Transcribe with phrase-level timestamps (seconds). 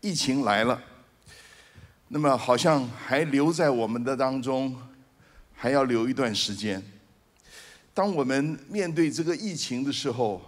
[0.00, 0.80] 疫情来了，
[2.08, 4.76] 那么好像还留在我们的当中，
[5.54, 6.82] 还要留一段时间。
[7.92, 10.40] 当我们面对这个疫情的时候，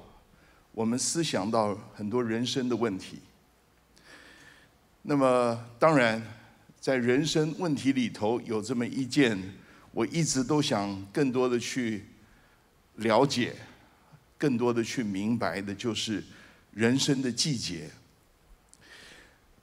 [0.71, 3.19] 我们思想到很多人生的问题。
[5.03, 6.23] 那么，当然，
[6.79, 9.37] 在人生问题里头有这么一件，
[9.91, 12.05] 我一直都想更多的去
[12.97, 13.57] 了解，
[14.39, 16.23] 更多的去明白的，就是
[16.73, 17.91] 人生的季节。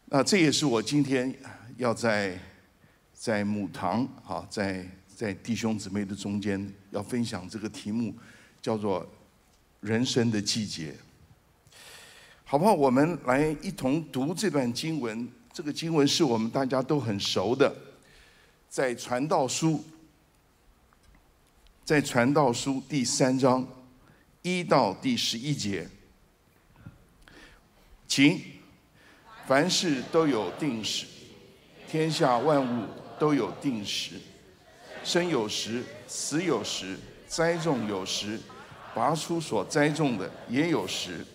[0.09, 1.33] 那这也是我今天
[1.75, 2.39] 要在
[3.13, 8.15] 在母堂啊，在在弟兄姊妹的中间要分享这个题目，
[8.61, 9.05] 叫做
[9.81, 10.95] 人生的季节。
[12.45, 12.73] 好不好？
[12.73, 15.27] 我们来一同读这段经文。
[15.51, 17.75] 这个经文是我们大家都很熟的，
[18.69, 19.83] 在传道书，
[21.83, 23.67] 在传道书第三章
[24.43, 25.89] 一到第十一节，
[28.07, 28.39] 请
[29.47, 31.05] 凡事都有定时，
[31.89, 32.85] 天下万物
[33.17, 34.15] 都有定时，
[35.05, 38.37] 生有时，死有时，栽种有时，
[38.93, 41.25] 拔出所栽种的也有时。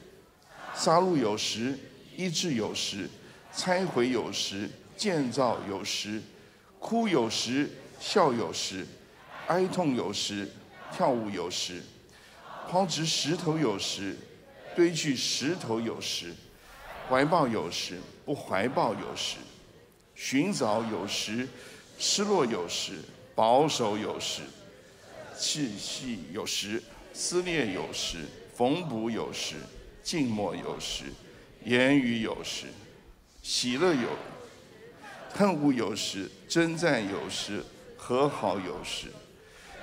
[0.75, 1.79] 杀戮有时，
[2.15, 3.09] 医治有时，
[3.51, 6.21] 拆毁有时，建造有时，
[6.79, 8.87] 哭有时，笑有时，
[9.47, 10.47] 哀痛有时，
[10.95, 11.83] 跳舞有时，
[12.69, 14.15] 抛掷石头有时，
[14.77, 16.35] 堆聚石头有时，
[17.09, 19.37] 怀抱有时，不怀抱有时，
[20.15, 21.49] 寻找有时，
[21.99, 22.95] 失落有时，
[23.35, 24.43] 保守有时，
[25.39, 29.57] 气息有时，撕裂有时，缝补有时。
[30.03, 31.05] 静默有时，
[31.65, 32.67] 言语有时，
[33.41, 34.09] 喜乐有，
[35.33, 37.65] 恨恶有时，征战有时，
[37.97, 39.07] 和好有时。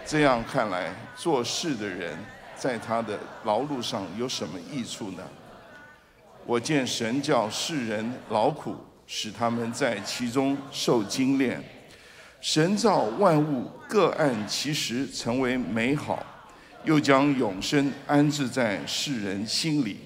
[0.06, 2.18] 这样看来，做事的人
[2.58, 5.24] 在他的劳碌上有什么益处呢？
[6.50, 11.64] 我见神叫世人劳苦，使他们在其中受精炼。
[12.42, 16.26] 神造万物各按其时成为美好，
[16.86, 20.00] 又将永生安置在世人心里。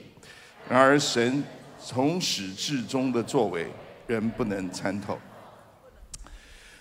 [0.67, 1.41] 然而，神
[1.81, 3.65] 从始至终的作为，
[4.07, 5.17] 人不能参透。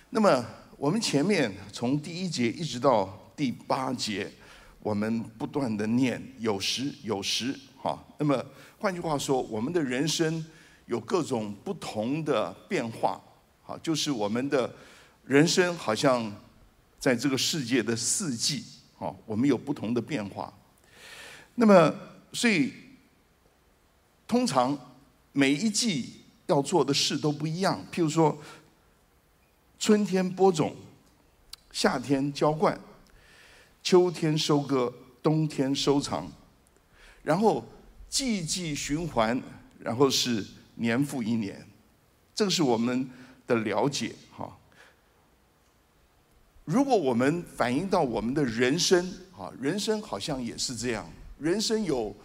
[0.09, 0.45] 那么，
[0.75, 4.29] 我们前面从第一节一直到第八节，
[4.81, 7.97] 我们不断的念有时有时，哈。
[8.17, 8.43] 那么，
[8.83, 10.45] 换句话说，我们的人生
[10.87, 13.17] 有各种不同的变化，
[13.61, 14.69] 好，就是我们的
[15.23, 16.29] 人生好像
[16.99, 18.61] 在这个世界的四季，
[18.97, 20.53] 好，我们有不同的变化。
[21.55, 21.95] 那么，
[22.33, 22.73] 所以。
[24.27, 24.77] 通常
[25.31, 27.79] 每一季要做的事都不一样。
[27.91, 28.37] 譬如说，
[29.77, 30.75] 春天播种，
[31.71, 32.77] 夏天浇灌，
[33.81, 34.91] 秋天收割，
[35.21, 36.27] 冬天收藏，
[37.21, 37.63] 然后
[38.13, 39.41] 季季循环，
[39.79, 41.67] 然后是年复一年。
[42.35, 43.09] 这个是我们
[43.47, 44.55] 的了解哈。
[46.63, 52.15] 如果我们反映到我们的人生啊，人生好像也是这样，人生有。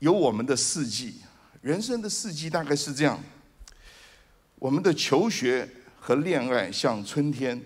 [0.00, 1.22] 有我们的四季，
[1.60, 3.20] 人生的四季大概是这样：
[4.56, 5.68] 我们的求学
[6.00, 7.60] 和恋爱像春天，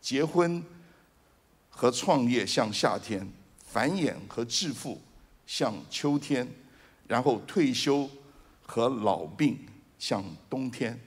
[0.00, 0.60] 结婚
[1.70, 3.28] 和创业像夏天，
[3.66, 5.00] 繁衍和致富
[5.46, 6.48] 像秋天，
[7.06, 8.10] 然后退休
[8.62, 9.58] 和老病
[9.98, 10.98] 像冬天。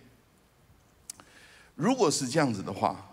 [1.75, 3.09] 如果是这样子的话，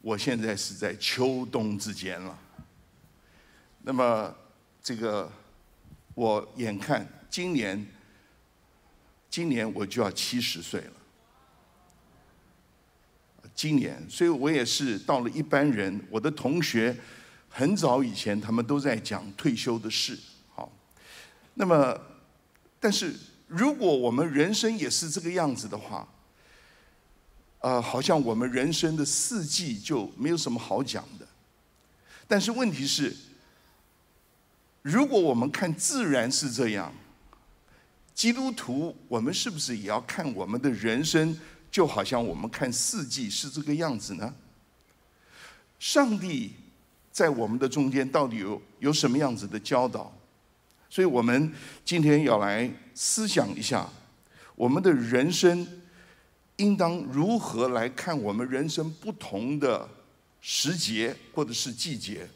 [0.00, 2.38] 我现在是在秋冬之间了。
[3.82, 4.34] 那么
[4.82, 5.30] 这个。
[6.14, 7.86] 我眼看今年，
[9.30, 10.92] 今年我就要七十岁了。
[13.54, 15.98] 今年，所以我也是到了一般人。
[16.10, 16.94] 我的同学
[17.52, 20.18] 很早以前，他们都在讲退休的事。
[20.54, 20.72] 好，
[21.54, 22.00] 那么，
[22.80, 23.14] 但是
[23.46, 26.08] 如果我们人生也是这个样子的话，
[27.60, 31.28] 呃，好像我们人生的四季就没有什么好讲的。
[32.26, 33.14] 但是问题是。
[34.84, 36.92] 如果我们看自然是这样，
[38.16, 41.38] 基督徒，我们是不是也要看我们的人生，
[41.70, 44.34] 就好像我们看四季是这个样子呢？
[45.78, 46.54] 上帝
[47.12, 50.10] 在我们的中间到底有有什么样子的教导？
[50.88, 51.52] 所以我们
[51.84, 53.88] 今天要来思想一下，
[54.56, 55.66] 我们的人生
[56.56, 59.88] 应当如何来看我们人生不同的
[60.40, 62.28] 时节或者是季节。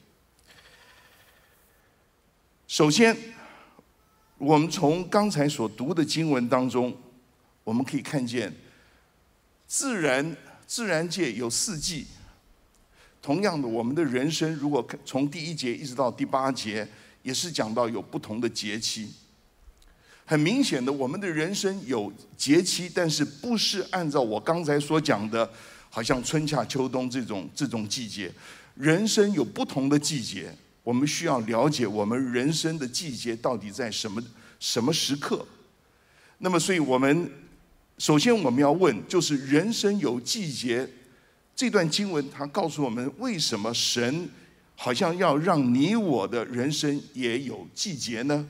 [2.67, 3.17] 首先，
[4.39, 6.97] 我们从刚才所读的经文当中，
[7.63, 8.53] 我们可以看见，
[9.67, 10.37] 自然
[10.67, 12.07] 自然界有四季。
[13.27, 16.87] 同样的，我们的人生如果从第一节一直到第八节，
[17.25, 19.11] 也是讲到有不同的节气。
[20.25, 25.51] 很明显的，我们的人生有节期，但是不是按照我刚才所讲的，
[25.91, 28.33] 好像春夏秋冬这种这种季节。
[28.77, 34.23] 人生有不同的季节，我们需要了解我们人生的季节到底在什么
[34.61, 35.45] 什么时刻。
[36.39, 37.29] 那么，所以我们
[37.99, 40.89] 首先我们要问，就是人生有季节，
[41.57, 44.31] 这段经文它告诉我们，为什么神
[44.77, 48.49] 好像要让你我的人生也有季节呢？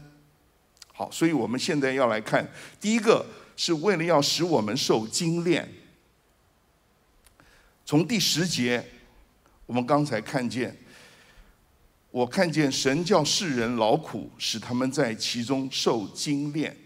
[0.93, 2.47] 好，所以我们现在要来看，
[2.79, 3.25] 第一个
[3.57, 5.73] 是为了要使我们受精炼。
[7.87, 8.85] 从第十节。
[9.67, 10.77] 我们刚才看见，
[12.13, 16.77] 我看见神叫世人劳苦，使他们在其中受精炼。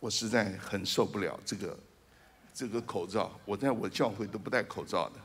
[0.00, 1.78] 我实在很受不了这个
[2.54, 5.20] 这个口罩，我在我教会都不戴口罩的。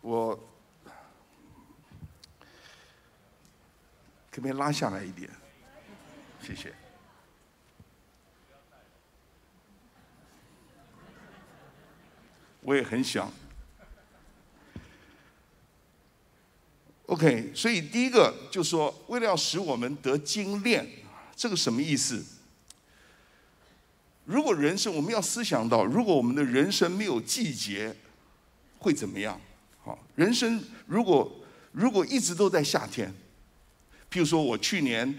[0.00, 0.34] 我
[4.30, 5.28] 可不可以拉下来一点？
[6.40, 6.72] 谢谢。
[12.62, 13.28] 我也很想。
[17.06, 20.88] OK，所以第一个就说，为了要使我们得精炼，
[21.34, 22.24] 这个什么意思？
[24.30, 27.92] 如果人生我们要思想到，如果我们的人生没有季节，
[28.78, 29.38] 会怎么样？
[29.82, 31.28] 好，人生如果
[31.72, 33.12] 如果一直都在夏天，
[34.08, 35.12] 譬如说我去年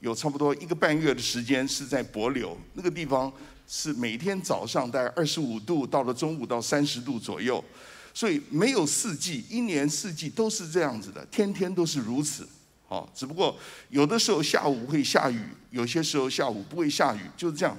[0.00, 3.30] 有差不多一个半月的时间是在柏柳那个地方。
[3.66, 7.64] 是每天早上大概二十五度，到了中午到三十度左右，
[8.12, 12.46] 所以没有四季，一年四季都是这样子的，天天都是如此。
[12.86, 13.58] 好，只不过
[13.88, 15.40] 有的时候下午会下雨，
[15.70, 17.74] 有些时候下午不会下雨，就是这样。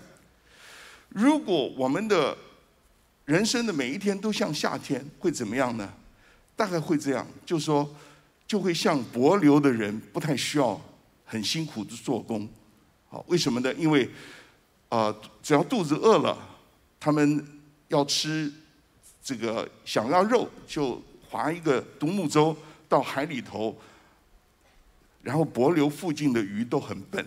[1.16, 2.38] 如果我们的
[3.24, 5.94] 人生的每一天都像夏天，会怎么样呢？
[6.58, 7.90] 大概会这样，就说，
[8.46, 10.80] 就会像柏流的人，不太需要
[11.24, 12.46] 很辛苦的做工。
[13.08, 13.74] 好，为什么呢？
[13.76, 14.10] 因为
[14.90, 16.38] 啊，只要肚子饿了，
[17.00, 17.48] 他们
[17.88, 18.52] 要吃
[19.24, 22.54] 这个想要肉，就划一个独木舟
[22.90, 23.74] 到海里头，
[25.22, 27.26] 然后柏流附近的鱼都很笨，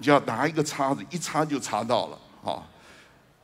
[0.00, 2.66] 你就要拿一个叉子一插就插到了啊。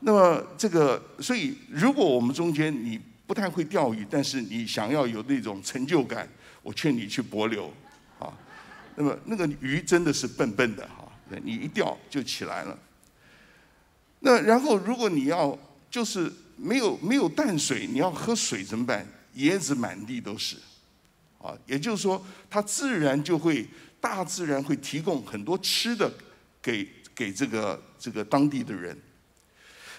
[0.01, 6.27] 那么这个，所以如果我们中间你不太会钓鱼，但是你想要有那种成就感，
[6.63, 7.71] 我劝你去柏流
[8.19, 8.33] 啊。
[8.95, 11.05] 那么那个鱼真的是笨笨的哈。
[11.45, 12.79] 你一钓就起来了。
[14.21, 15.59] 那然后，如果你要
[15.91, 19.07] 就是没有没有淡水，你要喝水怎么办？
[19.37, 20.57] 椰子满地都是，
[21.39, 23.69] 啊，也就是说，它自然就会
[24.01, 26.11] 大自然会提供很多吃的
[26.67, 28.99] 给给这个这个当地的人，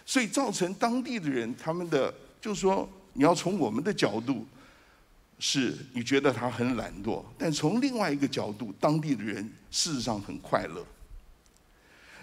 [0.05, 4.45] 所以造成当地的人他们的就是说，你要从我们的角度。
[5.39, 10.83] 是你觉得他很懒惰，但从另外一个角度，当地的人事实上很快乐。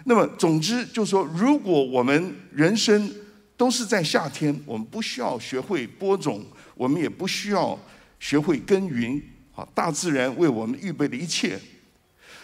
[0.03, 3.09] 那么，总之就是说，如果我们人生
[3.55, 6.45] 都是在夏天，我们不需要学会播种，
[6.75, 7.79] 我们也不需要
[8.19, 9.23] 学会耕耘，
[9.55, 11.57] 啊，大自然为我们预备的一切。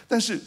[0.08, 0.40] 但是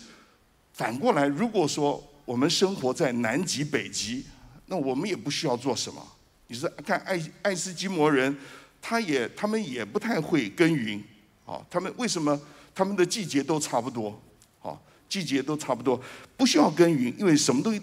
[0.75, 4.25] 反过来，如果说我们生活在南极、北极，
[4.65, 6.05] 那我们也不需要做什么。
[6.47, 8.35] 你是，看爱爱斯基摩人，
[8.81, 11.01] 他也他们也不太会耕耘，
[11.45, 12.37] 啊，他们为什么
[12.75, 14.21] 他们的季节都差不多？
[14.61, 14.77] 啊
[15.07, 15.97] 季节都差不多，
[16.35, 17.81] 不需要耕耘，因为什么东西，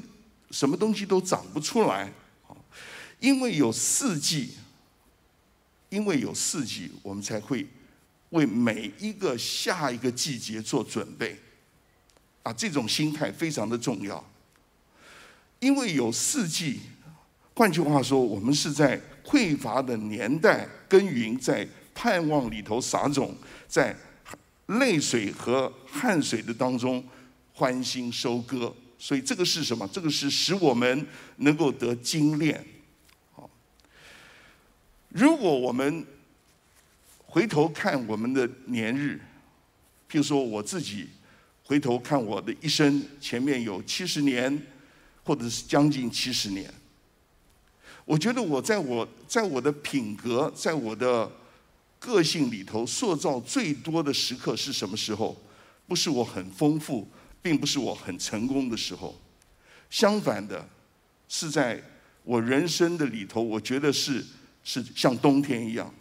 [0.50, 2.12] 什么东西都长不出来。
[2.46, 2.52] 啊
[3.20, 4.50] 因为有四季，
[5.88, 7.66] 因为有四季，我们才会
[8.30, 11.38] 为每一个下一个季节做准备。
[12.42, 14.24] 啊，这种心态非常的重要。
[15.60, 16.80] 因为有四季，
[17.54, 23.34] 换句话说，我们是在匮乏的年代耕耘，在盼望里头撒种，
[23.68, 23.96] 在。
[24.78, 27.04] 泪水和汗水的当中，
[27.52, 28.74] 欢欣收割。
[28.96, 29.86] 所以这个是什么？
[29.88, 31.06] 这个是使我们
[31.38, 32.64] 能够得精炼。
[33.32, 33.50] 好，
[35.08, 36.06] 如果我们
[37.26, 39.20] 回头看我们的年日，
[40.08, 41.08] 譬如说我自己
[41.64, 44.60] 回头看我的一生，前面有七十年，
[45.24, 46.72] 或者是将近七十年，
[48.04, 51.30] 我觉得我在我在我的品格，在我的。
[52.04, 55.40] 个性里头塑造最多的时刻是什么时候？
[55.86, 57.08] 不是我很丰富，
[57.40, 59.16] 并不是我很成功的时候。
[59.88, 60.68] 相反的，
[61.28, 61.80] 是在
[62.24, 64.26] 我人生的里头，我觉得是
[64.64, 65.94] 是像冬天一样，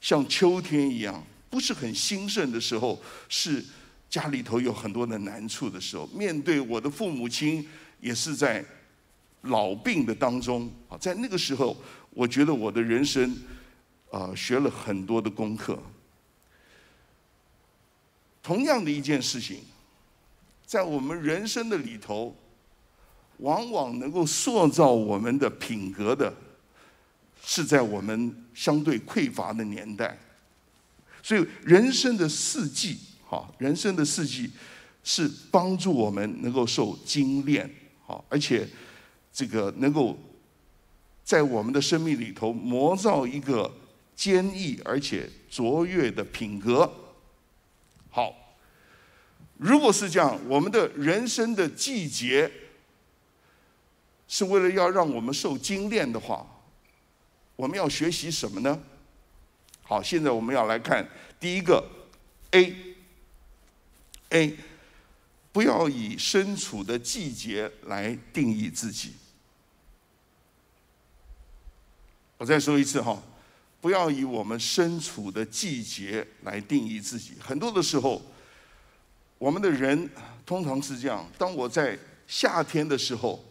[0.00, 3.64] 像秋天一样，不是很兴盛的时候，是
[4.10, 7.66] 家里头有很多的难处的时候，面对我的父母亲
[8.00, 8.64] 也是在
[9.42, 11.76] 老病的当中啊，在那个时候，
[12.10, 13.36] 我觉得我的人生。
[14.10, 15.78] 啊，学了很多的功课，
[18.42, 19.60] 同样的一件事情，
[20.64, 22.34] 在我们人生的里头，
[23.36, 26.32] 往往能够塑造我们的品格的，
[27.44, 30.18] 是在我们相对匮乏的年代。
[31.22, 32.96] 所以，人生的四季，
[33.30, 34.50] 好，人生的四季
[35.04, 37.70] 是帮助我们能够受精炼，
[38.06, 38.66] 好，而且
[39.30, 40.18] 这个能够
[41.22, 43.70] 在我们的生命里头磨造一个
[44.16, 46.90] 坚毅而且卓越的品格。
[48.08, 48.34] 好，
[49.58, 52.50] 如果是这样，我们的人生的季节
[54.26, 56.46] 是为了要让我们受精炼的话，
[57.56, 58.80] 我们要学习什么呢？
[59.82, 61.06] 好，现在我们要来看
[61.38, 61.86] 第一个
[62.52, 62.87] A
[64.30, 64.56] A，
[65.52, 69.12] 不要以身处的季节来定义自己。
[72.36, 73.22] 我再说一次哈，
[73.80, 77.34] 不要以我们身处的季节来定义自己。
[77.40, 78.22] 很多的时候，
[79.38, 80.08] 我们的人
[80.46, 83.44] 通常是这样：当我在夏天的时候，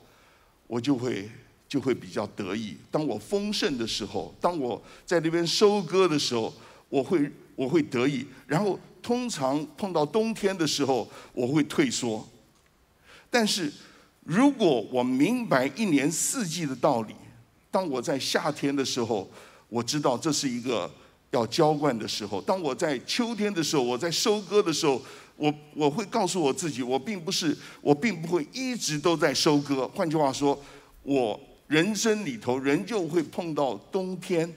[0.67, 1.29] 我就会。
[1.69, 2.77] 就会比较得意。
[2.89, 6.53] 当我丰盛的时候，当我在那边收割的时候，
[6.87, 8.25] 我会我会得意。
[8.47, 12.27] 然后通常碰到冬天的时候，我会退缩。
[13.29, 13.71] 但是
[14.25, 17.15] 如果我明白一年四季的道理，
[17.71, 19.31] 当我在夏天的时候，
[19.69, 20.91] 我知道这是一个
[21.31, 25.01] 要浇灌的时候；当我在秋天的时候，我在收割的时候，
[25.37, 29.87] 我我会告诉我自己，我并不是我并不会一直都在收割。
[29.95, 30.61] 换句话说，
[31.03, 31.39] 我。
[31.67, 34.49] 人生里头，仍旧会碰到冬天。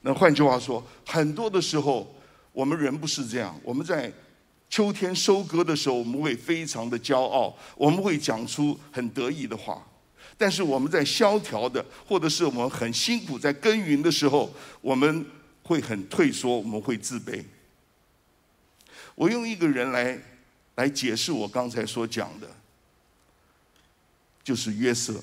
[0.00, 2.12] 那换句话说，很多的时候，
[2.52, 3.58] 我们人不是这样。
[3.62, 4.12] 我们在
[4.68, 9.84] 秋天收割的时候，我们会非常的骄傲，我们会讲出很得意的话。
[10.38, 15.26] 但是我们在萧条的，或者是我们很辛苦在耕耘的时候，我们
[15.62, 17.44] 会很退缩，我们会自卑。
[19.14, 20.18] 我用一个人来
[20.76, 22.48] 来解释我刚才所讲的，
[24.42, 25.22] 就是约瑟。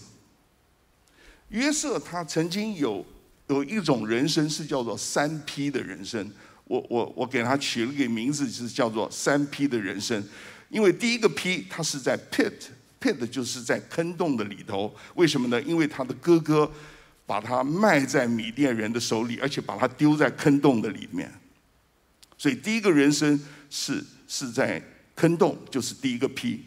[1.50, 3.04] 约瑟他曾经有
[3.48, 6.30] 有一种人生是叫做三 P 的人生，
[6.68, 10.24] 我我我给他取了个名字是叫做三 P 的人生，
[10.70, 15.62] 因为第一个 P 他是在 pit，pit 就是在坑洞的里头，为什么呢？
[15.62, 16.72] 因为他的哥哥
[17.26, 21.32] 把他卖在米甸人的手里，而且把他丢在坑洞的里面，
[22.38, 24.82] 所以第一个人生是是在
[25.16, 26.66] 坑洞，就是第一个 P。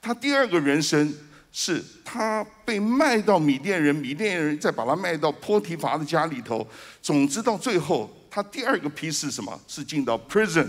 [0.00, 1.14] 他第二个人生。
[1.58, 6.68] 是他被卖到米甸人，米甸人再把他卖到波提乏的家里头。
[7.00, 9.58] 总之到最后，他第二个批是什么？
[9.66, 10.68] 是进到 prison，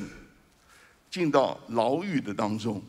[1.11, 2.81] 进到牢狱的当中。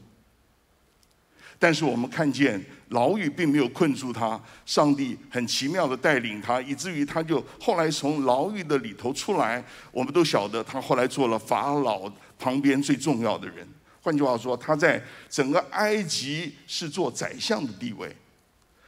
[1.59, 9.65] 但是我们看见牢狱并没有困住他，上帝很奇妙的带领他，以至于他就后来从牢狱的里头出来。
[9.91, 12.09] 我们都晓得他后来做了法老
[12.39, 13.67] 旁边最重要的人。
[14.01, 18.15] 换句话说，他在整个埃及是做宰相的地位，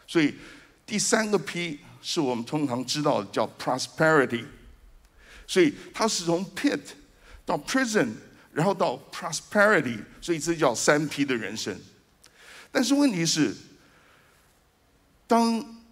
[0.06, 0.36] 所以
[0.86, 4.44] 第三个 P 是我们通常知道的叫 prosperity，
[5.50, 6.78] 所以他是从 pit
[7.44, 8.10] 到 prison，
[8.52, 11.76] 然后到 prosperity，所以这叫三 P 的人生。
[12.70, 13.52] 但是问题是，
[15.26, 15.82] 当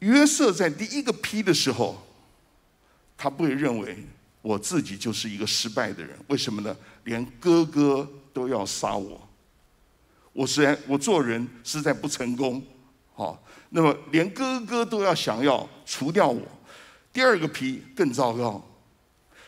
[0.00, 2.06] 约瑟在第一个 P 的时候，
[3.16, 4.04] 他不会认为
[4.42, 6.76] 我自己就是一个失败的人，为什么呢？
[7.04, 8.06] 连哥哥。
[8.36, 9.26] 都要杀我，
[10.34, 12.62] 我虽然我做人实在不成功，
[13.14, 16.46] 好，那么连哥哥都要想要除掉我。
[17.14, 18.62] 第二个 P 更糟糕，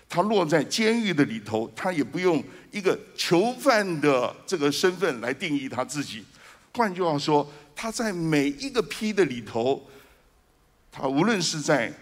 [0.08, 6.24] 他落在监狱的里头，他也不用一个囚犯的这个身份来定义他自己。
[6.74, 9.88] 换句话说，他在每一个批的里头，
[10.90, 11.92] 他无论是在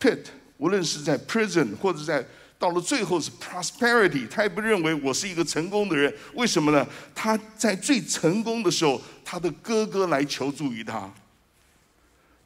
[0.00, 0.24] pit，
[0.58, 2.24] 无论是在 prison，或者在。
[2.58, 6.86] 到了最后是 prosperity，他也不认为我是一个成功的人，为什么呢？
[7.12, 11.12] 他在最成功的时候，他的哥哥来求助于他。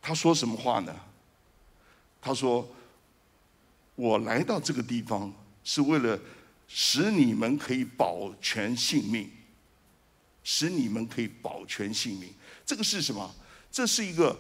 [0.01, 0.97] 他说什么话呢？
[2.19, 2.67] 他说
[3.97, 5.33] ：“我来到这个地方
[5.65, 6.19] 是为了
[6.69, 9.29] 使你们可以保全性命，
[10.45, 12.29] 使你们可以保全性命。
[12.65, 13.35] 这个是什么？
[13.73, 14.39] 这是一个，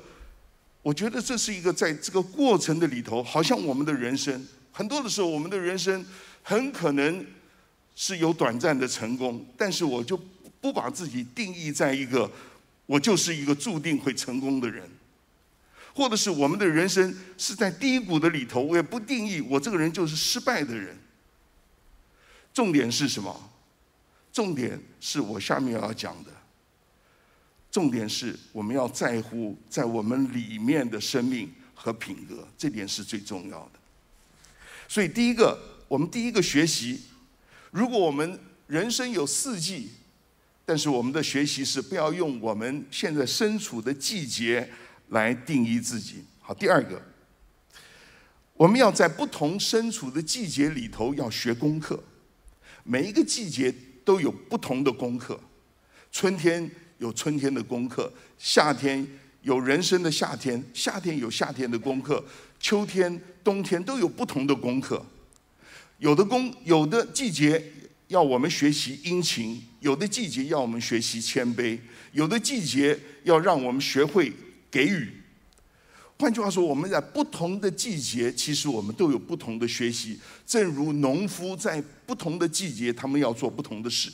[0.82, 6.04] 我觉得这是一个在这个过程的里头，好像我们的人生。”很多的时候，我们的人生
[6.42, 7.25] 很可能
[7.94, 10.20] 是有短暂的成功，但是我就
[10.60, 12.30] 不把自己定义在一个
[12.84, 14.86] 我就是一个注定会成功的人，
[15.97, 20.95] 或者是我们的人生是在低谷的里头，我也不定义我这个人就是失败的人。
[22.53, 23.50] 重点是什么？
[24.31, 26.31] 重点是我下面要讲的。
[27.71, 33.81] 重点是我们要在乎在我们里面的生命和品格，这点是最重要的。
[34.88, 37.00] 所以，第一个，我们第一个学习，
[37.71, 39.93] 如果我们人生有四季，
[40.67, 44.71] 但是我们的学习是不要用我们现在身处的季节
[45.08, 46.25] 来定义自己。
[46.40, 47.00] 好，第二个，
[48.54, 52.02] 我们要在不同身处的季节里头要学功课。
[52.84, 55.40] 每一个季节都有不同的功课，
[56.12, 59.04] 春天有春天的功课，夏天
[59.42, 62.25] 有人生的夏天，夏天有夏天的功课，
[62.60, 65.04] 秋天、冬天都有不同的功课。
[65.98, 67.72] 有的功，有的季节
[68.06, 71.76] 要我们学习殷勤，有的季节要我们学习谦卑，
[72.12, 74.32] 有的季节要让我们学会
[74.76, 75.23] 给予。
[76.18, 80.18] 换句话说，我们在不同的季节，其实我们都有不同的学习。
[80.47, 84.12] 正如农夫在不同的季节，他们要做不同的事。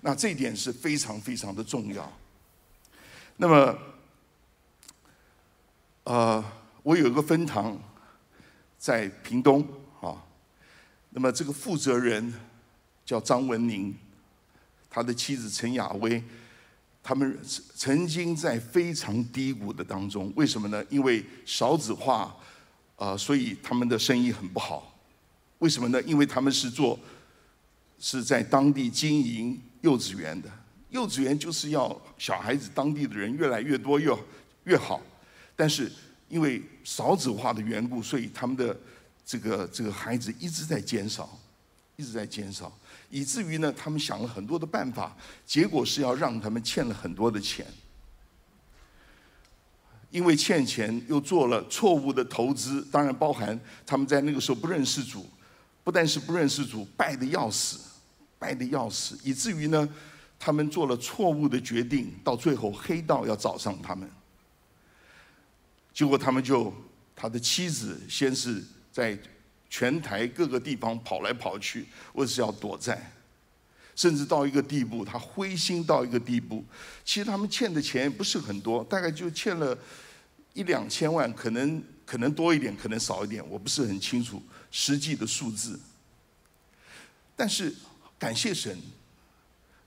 [0.00, 2.10] 那这一点是非常非常的重要。
[3.36, 3.78] 那么，
[6.04, 6.44] 呃，
[6.82, 7.78] 我有一个分堂
[8.78, 9.66] 在屏东
[10.00, 10.24] 啊。
[11.10, 12.32] 那么这个负责人
[13.04, 13.94] 叫张文宁，
[14.88, 16.22] 他的妻子陈雅薇。
[17.02, 17.38] 他们
[17.74, 20.84] 曾经在非常低谷的当中，为什么呢？
[20.90, 22.36] 因为少子化，
[22.96, 24.98] 呃，所以他们的生意很不好。
[25.58, 26.00] 为什么呢？
[26.02, 26.98] 因为他们是做
[27.98, 30.50] 是在当地经营幼稚园的，
[30.90, 34.14] 幼稚园就是要小孩子当地的人越来越多越
[34.64, 35.00] 越好。
[35.56, 35.90] 但是
[36.28, 38.78] 因为少子化的缘故，所以他们的
[39.24, 41.38] 这个这个孩子一直在减少，
[41.96, 42.72] 一直在减少。
[43.10, 47.66] 以至于呢，他们想了很多的办法，结果是要让他们欠了很多的钱。
[50.10, 55.28] 因为欠钱又做了错误的投资，当然包含他们在那个时候不认识主，
[55.82, 57.80] 不但是不认识主，败的要死，
[58.38, 59.88] 败的要死，以至于呢，
[60.38, 64.08] 他们做了错误的决定，到最后黑道要找上他们。
[65.92, 66.72] 结果他们就，
[67.16, 69.18] 他的妻子先是在。
[69.70, 73.12] 全台各个地方跑来跑去，为是要躲债，
[73.94, 76.64] 甚至到一个地步，他灰心到一个地步。
[77.04, 79.78] 其实他们欠的钱也不是很多，大概就欠了
[80.54, 85.78] 一两千万，可能可能多一点，可能少一点，我不是很清楚实际的数字。
[87.36, 87.72] 但是
[88.18, 88.76] 感谢神，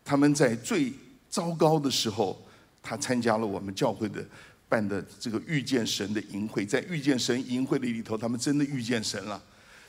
[0.05, 0.93] 他们在最
[1.29, 2.41] 糟糕的时候，
[2.81, 4.25] 他参加了我们教会的
[4.69, 9.43] 办的这个遇见神的营会，在遇见神营会的里头，他们真的遇见神了。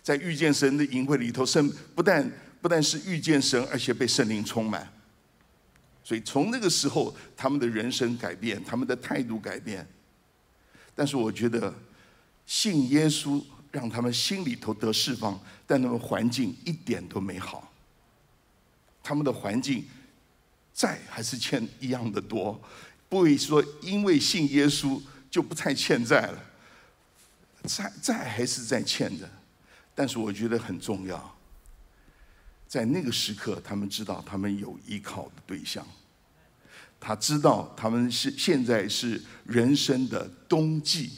[0.04, 4.86] 在遇见神的淫会里头，圣不但不但是遇见神，而且被圣灵充满。
[6.04, 9.88] 所以从那个时候，他们的人生改变，他们的态度改变。
[10.94, 11.74] 但是我觉得，
[12.44, 17.72] 信耶稣让他们心里头得释放，但他们环境一点都没好。
[19.02, 19.86] 他们的环境
[20.74, 22.60] 债还是欠一样的多，
[23.08, 26.44] 不会说因为信耶稣就不太欠债了，
[27.64, 29.26] 债债还是在欠着。
[29.94, 31.36] 但是我觉得很重要，
[32.66, 35.86] 在那个时刻，他们知道他们有依靠的对象，
[36.98, 41.10] 他知道他们是现在是人生的冬季，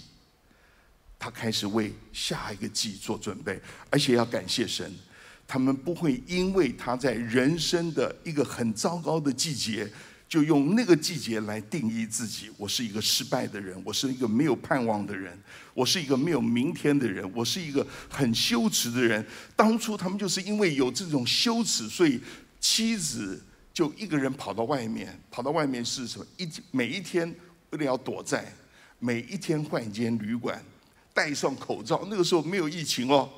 [1.18, 3.60] 他开始为下一个季做准备，
[3.90, 4.92] 而且要感谢神，
[5.46, 9.90] 他们不会因为他在人生的一个很糟糕的季节。
[10.28, 15.38] 就用那个季节来定义自己，我是一个失败的人，我是一个没有盼望的人，
[15.72, 19.24] 我是一个没有明天的人，我是一个很羞耻的人。
[19.54, 22.20] 当初他们就是因为有这种羞耻，所以
[22.58, 23.40] 妻子
[23.72, 26.26] 就一个人跑到外面，跑到外面是什么？
[26.36, 27.32] 一每一天
[27.70, 28.52] 为了要躲债，
[28.98, 30.60] 每一天换一间旅馆，
[31.14, 32.04] 戴上口罩。
[32.10, 33.30] 那个时候没有疫情哦，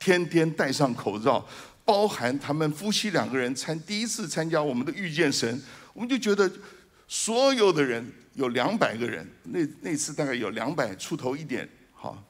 [0.00, 1.46] 天天戴上口罩，
[1.84, 5.62] 包含他们夫妻两个人参第一次参加我们的遇见神。
[5.94, 6.52] 我们就觉得，
[7.08, 12.22] 所有的人有两百个人，那那次大概有两百出头一点，哈，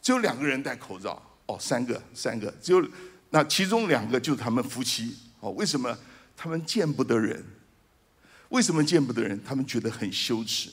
[0.00, 2.88] 只有两个人戴口罩，哦，三个，三个，只有
[3.30, 5.98] 那其中两个就是他们夫妻，哦，为什么？
[6.34, 7.44] 他们见不得人，
[8.48, 9.40] 为什么见不得人？
[9.44, 10.70] 他们觉得很羞耻。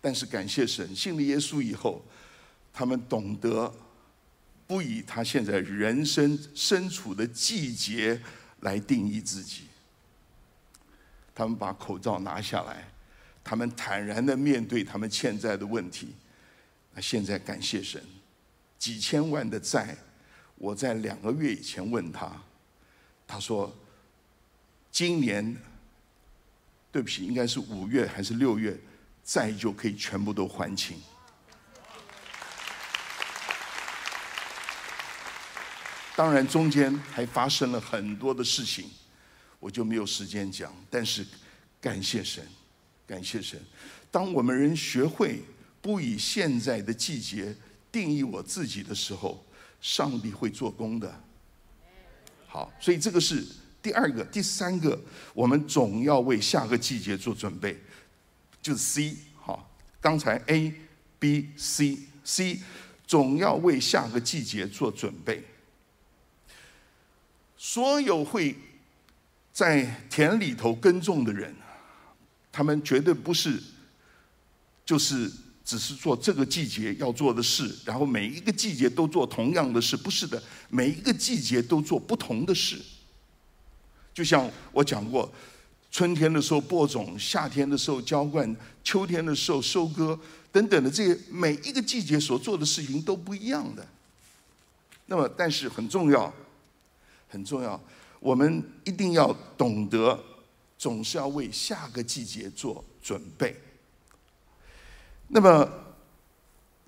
[0.00, 2.04] 但是感谢神，信了耶稣以后，
[2.72, 3.72] 他们懂得
[4.66, 8.20] 不以他现在人生身处的季节
[8.60, 9.62] 来定义自己。
[11.34, 12.88] 他们把口罩拿下来，
[13.42, 16.14] 他们坦然的面对他们欠债的问题。
[16.94, 18.02] 那现在感谢神，
[18.78, 19.96] 几千万的债，
[20.56, 22.30] 我在两个月以前问他，
[23.26, 23.74] 他说，
[24.90, 25.56] 今年，
[26.90, 28.78] 对不起，应该是五月还是六月，
[29.24, 31.00] 债就可以全部都还清。
[36.14, 38.90] 当然中间还发生了很多的事情。
[39.62, 41.24] 我就没有时间讲，但是
[41.80, 42.44] 感谢神，
[43.06, 43.56] 感谢神。
[44.10, 45.40] 当我们人学会
[45.80, 47.54] 不以现在的季节
[47.92, 49.46] 定义我自己的时候，
[49.80, 51.22] 上帝会做工的。
[52.48, 53.46] 好，所以这个是
[53.80, 55.00] 第二个，第三个，
[55.32, 57.78] 我们总要为下个季节做准备，
[58.60, 59.70] 就是 C 好，
[60.00, 60.74] 刚才 A、
[61.20, 62.58] B、C、C，
[63.06, 65.44] 总要为下个季节做准备。
[67.56, 68.56] 所有会
[69.52, 71.54] 在田里头耕种的人，
[72.50, 73.62] 他们绝对不是，
[74.84, 75.30] 就是
[75.62, 82.80] 只是做这个季节要做的事，然后每一个季节都做同样的事，不是的，每一个季节都做不同的事。
[84.14, 85.30] 就像我讲过，
[85.90, 90.18] 春天的时候播种，夏天的时候浇灌，秋天的时候收割，
[90.50, 93.86] 等等的这些每一个季节所做的事情都不一样的。
[95.06, 96.32] 那么，但是很重要。
[97.28, 97.82] 很重要，
[98.22, 100.16] 我们一定要懂得，
[100.78, 103.60] 总是要为下个季节做准备。
[105.26, 105.64] 那么，《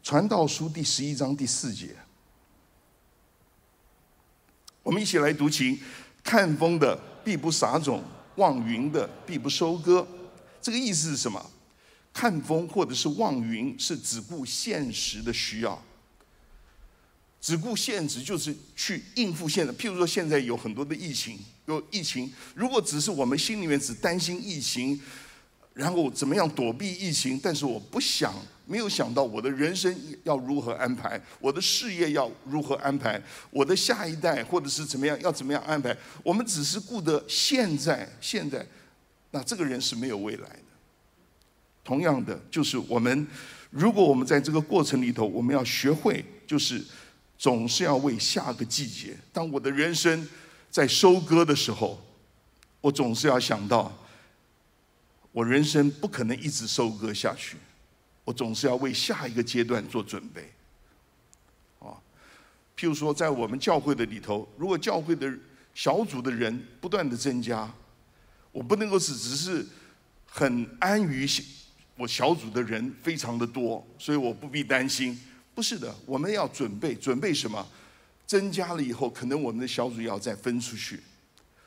[0.01, 1.97] 传道书》第十一章第四节，
[4.85, 5.77] 我们一起来读经：
[6.23, 8.05] 看风的必不撒种，
[8.37, 10.07] 望云的必不收割。
[10.62, 11.51] 这个意思是什么？
[12.12, 15.83] 看风或者是望云，是只顾现实的需要。
[17.44, 19.72] 只顾现实，就是去应付现在。
[19.74, 22.33] 譬如说，现在有很多的疫情，有疫情。
[22.54, 24.98] 如果只是我们心里面只担心疫情，
[25.74, 35.94] 然后怎么样躲避疫情，但是我不想，没有想到我的人生要如何安排，我的事业要如何安排，我的下一代或者是怎么样要怎么样安排。
[36.22, 38.66] 我们只是顾得现在，现在，
[39.33, 40.62] 那这个人是没有未来的。
[41.85, 43.26] 同样的，就是我们，
[43.68, 46.83] 如果我们在这个过程里头，我们要学会，就是。
[47.37, 49.16] 总是要为下个季节。
[49.33, 50.29] 当我的人生
[50.70, 52.01] 在收割的时候，
[52.81, 53.92] 我总是要想到，
[55.33, 57.57] 我人生不可能一直收割下去。
[58.25, 60.51] 我总是要为下一个阶段做准备。
[61.81, 62.01] 啊，
[62.77, 65.31] 譬如说，在我们教会的里头，如果教会的
[65.75, 67.70] 小组的人不断的增加，
[68.51, 69.66] 我不能够只只是
[70.25, 71.29] 很安于
[71.97, 75.20] 我小组的人非常的多，所以我不必担心。
[75.55, 77.67] 不是的，我们要准备准备什么？
[78.27, 80.99] 增加了以后，可能我们的小组要再分出去。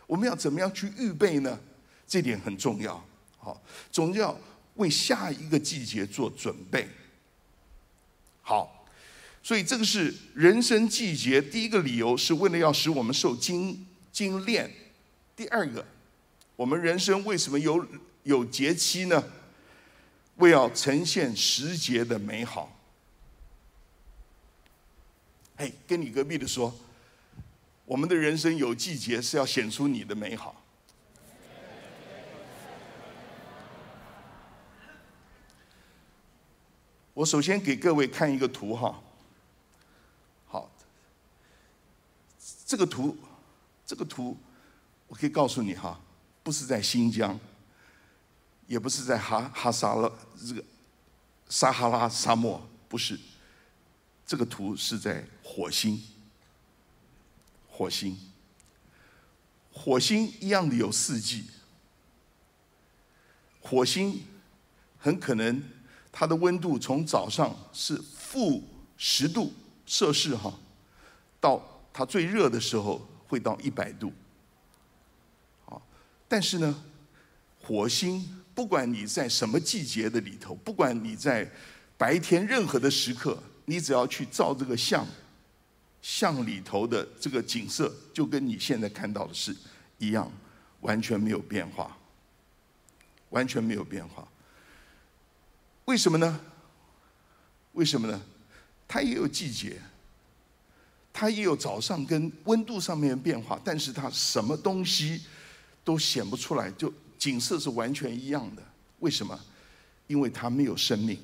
[0.08, 1.60] 我们要怎么样去预备呢？
[2.08, 3.02] 这点很重要。
[3.38, 4.38] 好，总要
[4.76, 6.88] 为下一个季节做准备。
[8.41, 8.86] 好，
[9.43, 14.69] 所以这个是人生季节第一个理由，是为了要使我们受精精炼。
[15.36, 15.86] 第二个，
[16.56, 17.86] 我们人生为什么有
[18.23, 19.23] 有节期呢？
[20.38, 22.76] 为要呈现时节的美好。
[25.57, 26.71] 嘿，跟你隔壁的说，
[27.83, 30.63] 我们的人生有季节是要显出你的美好。
[37.15, 39.01] 我首先给各位看一个图哈，
[40.45, 40.69] 好，
[42.67, 43.17] 这个图，
[43.83, 44.37] 这个图，
[45.07, 45.99] 我可以告诉你哈，
[46.43, 47.39] 不是在新疆，
[48.67, 50.11] 也不是在哈哈萨拉
[50.47, 50.63] 这个
[51.49, 53.19] 撒哈拉沙漠，不是。
[54.27, 56.03] 这个图是在火星，
[57.65, 58.19] 火星，
[59.71, 61.45] 火星一样的有四季。
[63.61, 64.21] 火星
[64.97, 65.63] 很可能
[66.11, 68.61] 它的温度从早上是负
[68.97, 69.53] 十度
[69.85, 70.53] 摄氏哈，
[71.39, 74.11] 到它最热的时候会到一百度。
[75.67, 75.81] 啊，
[76.27, 76.83] 但是呢，
[77.61, 81.49] 火星不管你在什么季节的里头，不管你在
[81.97, 83.41] 白天任何的时刻。
[83.69, 85.06] 你只要去照这个像，
[86.01, 89.53] 像里头的这个景色，就跟你现在看到的是
[89.97, 90.32] 一样，
[90.80, 91.97] 完全没有变化，
[93.32, 94.25] 完全没有变化。
[95.84, 96.39] 为什么呢？
[97.73, 98.21] 为什么呢？
[98.88, 99.82] 它也有季节，
[101.12, 105.21] 它也有早上跟温度上面的变化，但是它什么东西
[105.84, 108.63] 都显不出来，就景色是完全一样的。
[108.99, 109.38] 为什么？
[110.08, 111.19] 因为它没有生命。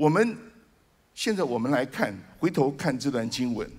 [0.00, 0.34] 我们
[1.12, 3.70] 现在我们来看，回头看这段经文。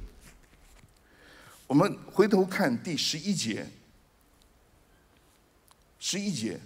[1.66, 3.68] 我们回头看第十一节，
[5.98, 6.60] 十一节，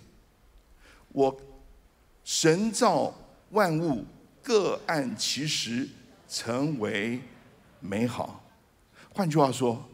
[1.08, 1.34] 我
[2.26, 3.18] 神造
[3.52, 4.04] 万物
[4.44, 5.88] 各按其时
[6.28, 7.22] 成为
[7.80, 8.44] 美好。
[9.14, 9.90] 换句话说，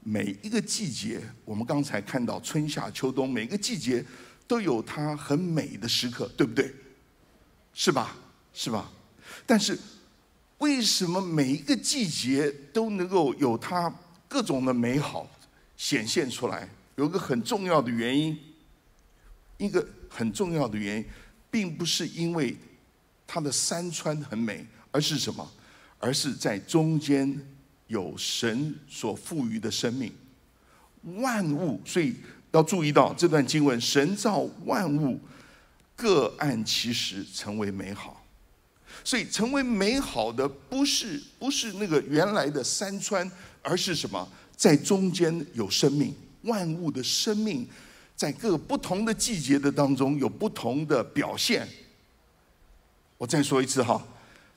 [0.00, 4.04] 每一个季节，我们刚才看到春夏秋冬，每个季节
[4.48, 6.74] 都有它很美的时刻，对不对？
[7.72, 8.16] 是吧？
[8.52, 8.90] 是吧？
[9.46, 9.78] 但是，
[10.58, 13.92] 为什么每一个季节都能够有它
[14.28, 15.28] 各种的美好
[15.76, 16.68] 显现出来？
[16.96, 18.38] 有个很重要的原因，
[19.58, 21.04] 一个很重要的原因，
[21.50, 22.56] 并不是因为
[23.26, 25.52] 它的山川很美，而是什么？
[25.98, 27.40] 而是在中间
[27.86, 30.12] 有神所赋予的生命，
[31.22, 31.80] 万物。
[31.84, 32.14] 所以
[32.52, 35.18] 要注意到这段经文：神造万物，
[35.96, 38.23] 各按其时成为美好。
[39.04, 43.30] 所以成为美好的不是不是那个原来的山川，
[43.62, 44.26] 而是什么？
[44.56, 47.68] 在中间有生命，万物的生命，
[48.16, 51.68] 在各不同的季节的当中有不同的表现。
[53.18, 54.04] 我再说一次哈。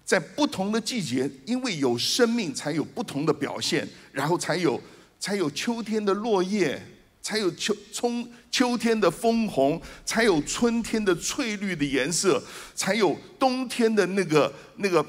[0.05, 4.81] 在不同的季节，因为有生命，才有不同的表现，然后才有
[5.19, 6.81] 才有秋天的落叶，
[7.21, 8.25] 才有秋春
[8.57, 12.41] 秋天的枫红，才有春天的翠绿的颜色，
[12.73, 15.05] 才有冬天的那个那个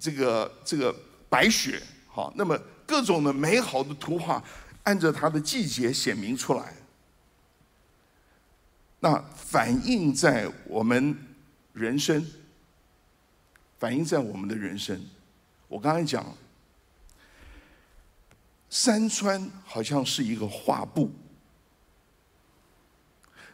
[0.00, 0.92] 这个这个
[1.28, 1.80] 白雪。
[2.08, 4.42] 好，那么各种的美好的图画，
[4.82, 6.74] 按照它的季节显明出来。
[8.98, 11.16] 那反映在我们
[11.72, 12.26] 人生。
[13.78, 15.00] 反映在我们的人生。
[15.68, 16.36] 我刚才讲，
[18.68, 21.12] 山川好像是一个画布，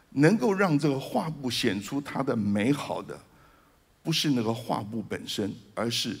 [0.09, 3.19] 能够让这个画布显出它的美好的，
[4.01, 6.17] 不是那个画布本身，而是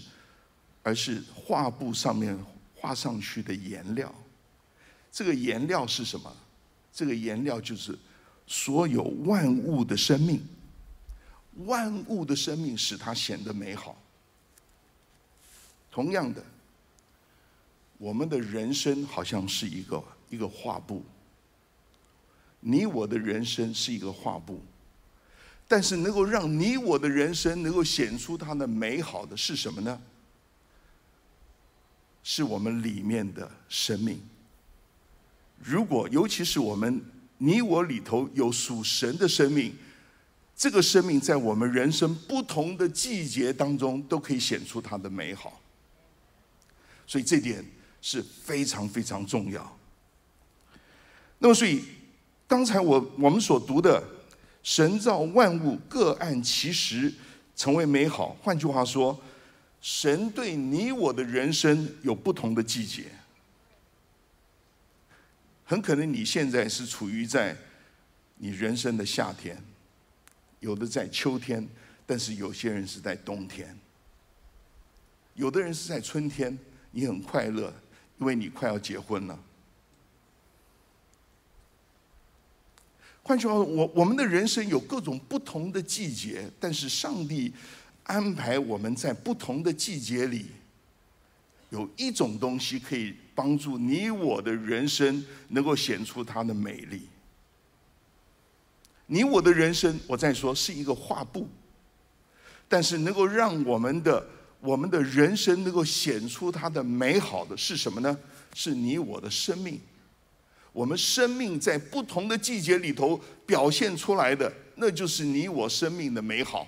[0.83, 2.37] 而是画布上面
[2.75, 4.13] 画上去的颜料。
[5.11, 6.31] 这个颜料是什么？
[6.93, 7.97] 这个颜料就是
[8.45, 10.41] 所有万物的生命。
[11.65, 13.97] 万物的生命使它显得美好。
[15.91, 16.41] 同样的，
[17.97, 21.03] 我们的人生好像是一个一个画布。
[22.59, 24.61] 你我的人生是一个画布，
[25.67, 30.01] 但是能够让你我的人生能够显出它的美好的是什么呢？
[32.23, 34.21] 是我们里面的生命。
[35.61, 37.01] 如果尤其是我们
[37.37, 39.73] 你我里头有属神的生命。
[40.55, 45.61] 这个生命在我们人生不同的季节当中，都可以显出它的美好。
[47.07, 47.65] 所以这点
[48.01, 49.79] 是非常非常重要。
[51.37, 51.85] 那么，所以
[52.49, 54.03] 刚才我我们所读的
[54.63, 57.13] “神造万物各按其时
[57.55, 59.15] 成为美好”，换句话说，
[59.79, 63.05] 神对你我的人生有不同的季节。
[65.63, 67.55] 很可能你现在是处于在
[68.37, 69.55] 你人生的夏天。
[70.59, 71.65] 有的在秋天，
[72.07, 73.77] 但是有些人是在冬天。
[75.35, 76.57] 有的人是在春天，
[76.89, 77.71] 你很快乐，
[78.17, 79.39] 因为你快要结婚了。
[83.29, 87.53] 换句话说，我我们的人生有各种不同的季节，但是上帝
[88.05, 90.47] 安排我们在不同的季节里，
[91.69, 97.03] 有一种东西可以帮助你我的人生能够显出它的美丽。
[99.05, 101.47] 你我的人生，我再说是一个画布，
[102.67, 104.27] 但是能够让我们的
[104.59, 108.17] 我们的人生能够显出它的美好的是什么呢？
[108.55, 109.79] 是你我的生命，
[110.71, 116.67] 我们生命在不同的季节里头表现出来的，那就是你我生命的美好。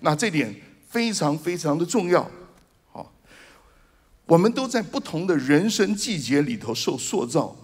[0.00, 0.54] 那这点
[0.88, 2.28] 非常非常的重要，
[2.90, 3.12] 好，
[4.26, 7.56] 我们都在不同的人生季节里头受塑造。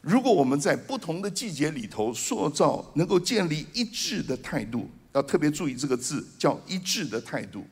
[0.00, 7.66] 如果我们在不同的季节里头塑造，能够建立一致的态度，要特别注意这个字，叫一致的态度。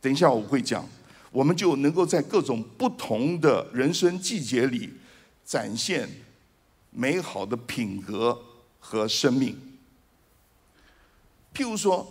[0.00, 0.88] 等一下我会讲，
[1.32, 4.92] 我们就能够在各种不同的人生季节里，
[5.44, 6.08] 展现
[6.90, 8.40] 美好的品格
[8.78, 9.58] 和生命。
[11.52, 12.06] 譬如说，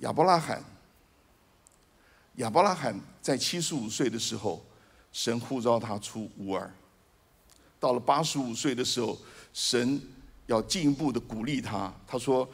[0.00, 0.62] 亚伯拉罕，
[2.34, 4.62] 亚伯拉罕在七十五岁的时候。
[5.10, 6.70] 神呼召他出乌尔，
[7.80, 9.18] 到了八十五岁的时候，
[9.54, 10.00] 神
[10.46, 11.92] 要进一步的鼓励他。
[12.06, 12.48] 他说：“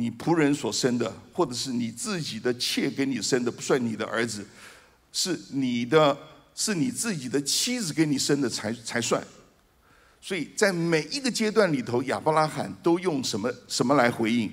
[0.00, 4.46] 你仆人所生的，或者是你自己的妾给你生的，不算你的儿子，
[5.12, 6.16] 是你的，
[6.54, 9.22] 是你自己的妻子给你生的才才算。”
[10.22, 14.50] 所以在每一个阶段里头，亚伯拉罕都用什么什么来回应？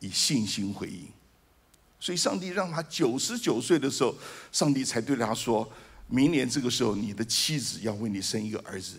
[0.00, 1.06] 以信心回应。
[1.98, 4.14] 所以上帝让他九十九岁的时候，
[4.52, 5.70] 上帝才对他说。
[6.06, 8.96] 明年这个时候，你的妻子要为你生一个儿子。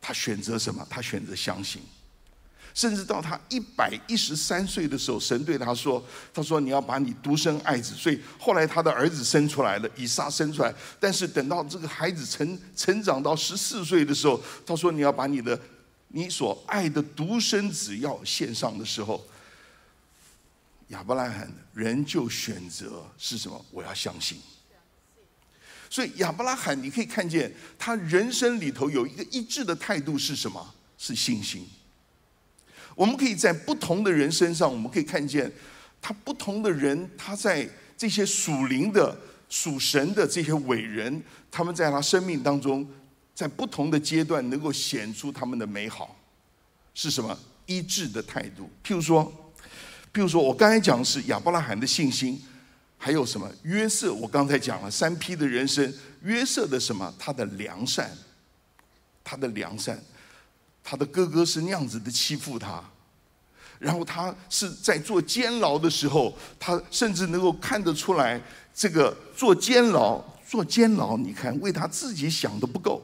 [0.00, 0.84] 他选择什么？
[0.90, 1.80] 他选择相信。
[2.74, 10.74] 甚至到他一百一十三岁的时候，神对他说：“他说你要把你独生爱子。”所以后来他的儿子生出来了，以撒生出来。
[10.98, 15.60] 但是等到这个孩子成成长到十四岁的时候，他说：“你要把你的
[16.08, 19.22] 你所爱的独生子要献上的时候，
[20.88, 23.64] 亚伯拉罕人就选择是什么？
[23.70, 24.38] 我要相信。”
[25.90, 30.74] 所以亚伯拉罕，你可以看见他人生里头有一个一致的态度是什么？
[30.96, 31.68] 是信心。
[32.94, 35.50] 我们可以在不同的人身上，我们可以看见
[36.00, 39.16] 他不同的人，他在这些属灵的、
[39.48, 42.86] 属神的这些伟人，他们在他生命当中，
[43.34, 46.16] 在不同的阶段能够显出他们的美好，
[46.94, 47.38] 是什么？
[47.66, 48.68] 一致的态度。
[48.84, 49.24] 譬如说，
[50.12, 52.42] 譬如说我刚才讲的是亚伯拉罕的信心，
[52.98, 53.50] 还有什么？
[53.62, 55.90] 约瑟，我刚才讲了三批的人生，
[56.22, 57.14] 约瑟的什么？
[57.18, 58.10] 他的良善，
[59.22, 60.02] 他的良善，
[60.82, 62.82] 他的哥哥是那样子的欺负他。
[63.78, 68.40] 然后他是在做监牢的时候，他甚至能够看得出来，
[68.72, 73.02] 这个做监牢做监牢，你看为他自己想的不够，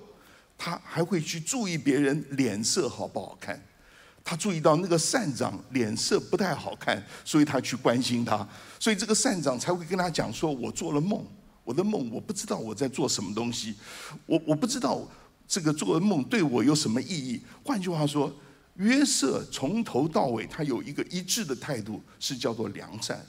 [0.57, 3.61] 他还会去注意别人脸色好不好看。
[4.23, 8.47] 他注意到那个善长脸色不太好看，所以他去关心他，
[8.79, 11.27] 所以这个善长才会跟他讲说：“我做了梦，
[11.65, 13.75] 我的梦我不知道我在做什么东西，
[14.27, 15.01] 我我不知道
[15.49, 18.33] 这个做噩梦对我有什么意义。”换句话说。
[18.79, 23.21] 约瑟从头到尾，他有一个一致的态度，是叫做良善。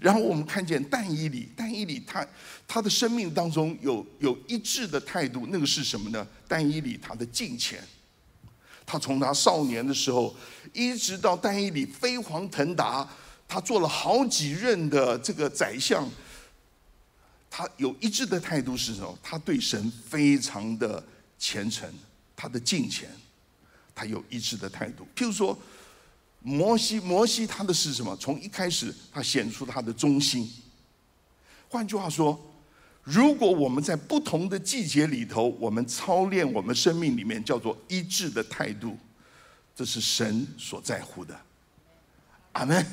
[0.00, 2.26] 然后我们看见但以里，但以里他
[2.66, 6.26] 他的生命当中有有一致的态度，那个是什么呢？
[6.48, 7.80] 但以里他的敬虔，
[8.84, 10.34] 他从他少年的时候，
[10.72, 13.08] 一直到但以里飞黄腾达，
[13.46, 16.10] 他做了好几任的这个宰相，
[17.48, 19.16] 他有一致的态度是什么？
[19.22, 21.00] 他对神非常的
[21.38, 21.92] 虔诚，
[22.34, 23.08] 他的敬虔。
[23.98, 25.08] 他有一致的态度。
[25.16, 25.58] 譬如说，
[26.42, 28.14] 摩西，摩西他的是什么？
[28.16, 30.52] 从一开始，他显出他的忠心。
[31.70, 32.38] 换句话说，
[33.02, 38.98] 如果我们在不同的季节里头，我们操练我们生命里面叫做一致的态度，
[39.74, 41.34] 这是神所在乎的。
[42.52, 42.84] 阿门。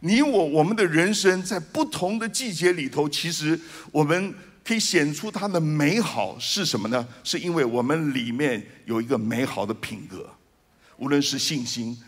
[0.00, 4.34] 你我我们的人生在不同的季节里头，其实我们。
[4.64, 7.06] 可以显出它的美好是什么呢？
[7.24, 10.30] 是因为我们里面有一个美好的品格，
[10.98, 12.00] 无论是信心，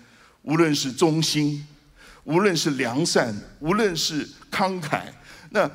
[0.43, 1.67] 无论是忠心，
[2.23, 5.03] 无论是良善，无论是慷慨。
[5.51, 5.69] 那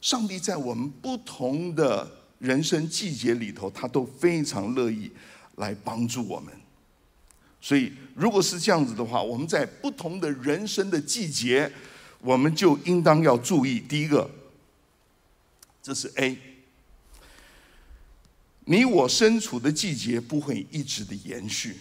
[0.00, 5.10] 上帝在我们不同的人生季节里头，他都非常乐意
[5.56, 6.52] 来帮助我们。
[7.60, 11.70] 所以，如果是这样子的话，我们在不同的人生的季节，
[12.20, 14.28] 我们就应当要注意第一个。
[15.86, 16.36] 这是 A。
[18.64, 21.76] 你我身处的季节不会一直的延续。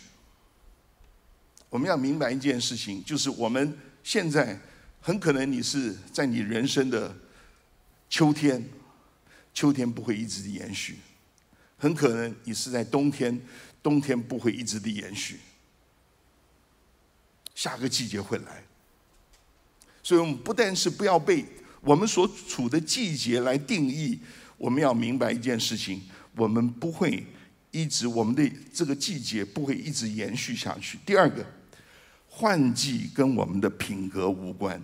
[1.71, 4.59] 我们要明白一件事情，就是我们现在
[5.01, 7.17] 很可能你是在你人生的
[8.07, 8.63] 秋天，
[9.55, 10.97] 秋天不会一直的延续；
[11.75, 13.41] 很可能你是在冬天，
[13.81, 15.39] 冬天不会一直的延续。
[17.55, 18.63] 下个季节会来，
[20.03, 21.43] 所以我们不但是不要被。
[21.85, 24.19] 我们所处的季节来定义，
[24.57, 26.01] 我们要明白一件事情：
[26.35, 27.23] 我们不会
[27.69, 30.97] 一直我们的这个季节不会一直延续下去。
[31.05, 31.45] 第二个，
[32.27, 34.81] 换季跟我们的品格无关。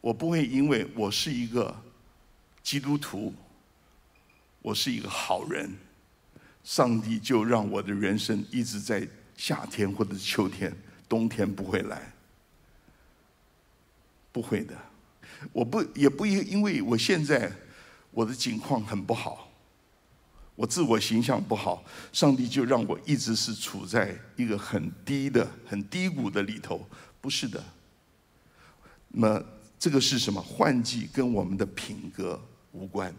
[0.00, 1.76] 我不会因为我是一个
[2.62, 3.34] 基督徒，
[4.62, 5.76] 我是一个好人，
[6.64, 9.06] 上帝就让我的人生一直在
[9.36, 10.74] 夏天或者是秋天。
[11.10, 12.12] 冬天不会来，
[14.30, 14.76] 不会的。
[15.52, 17.50] 我不也不因因为我现在
[18.12, 19.50] 我的境况很不好，
[20.54, 26.86] 我自我形象不好，上帝就让我一直是处在一个很低的、很低谷的里头。
[27.20, 27.60] 不是的。
[29.08, 29.44] 那么
[29.80, 30.40] 这个是什么？
[30.40, 33.12] 换季跟我们的品格无关，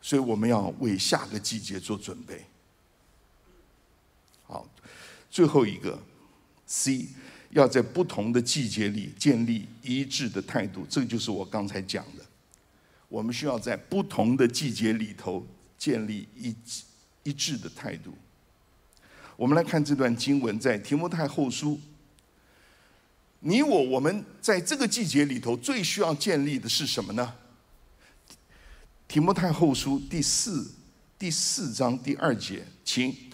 [0.00, 2.44] 所以我们要为下个季节做准备。
[4.46, 4.64] 好。
[5.30, 6.02] 最后一个
[6.66, 7.06] ，C，
[7.50, 12.24] 要在不同的季节里建立一致的态度，这就是我刚才讲的。
[13.08, 15.46] 我们需要在不同的季节里头
[15.78, 16.54] 建立一
[17.22, 18.12] 一致的态度。
[19.36, 21.78] 我们来看这段经文，在提摩太后书。
[23.40, 27.34] 你我我们在这个季节里头最需要建立的是什么呢？
[29.06, 30.70] 提摩太后书第四
[31.18, 33.27] 第四章第二节，请。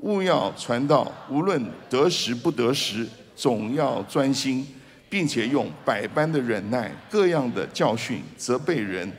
[0.00, 4.66] 勿要传道，无论得时不得时，总要专心，
[5.10, 9.10] 并且用百般的忍耐、各样的教训责备人、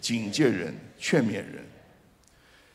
[0.00, 1.64] 警戒人、劝勉人。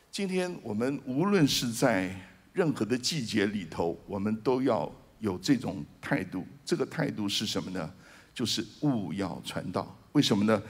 [0.09, 2.13] 今天我们无论是在
[2.51, 6.45] 任何的季节里头，我们都要有这种态度。
[6.65, 7.89] 这个态度是什么呢？
[8.33, 9.95] 就是勿要传道。
[10.13, 10.61] 为什么呢？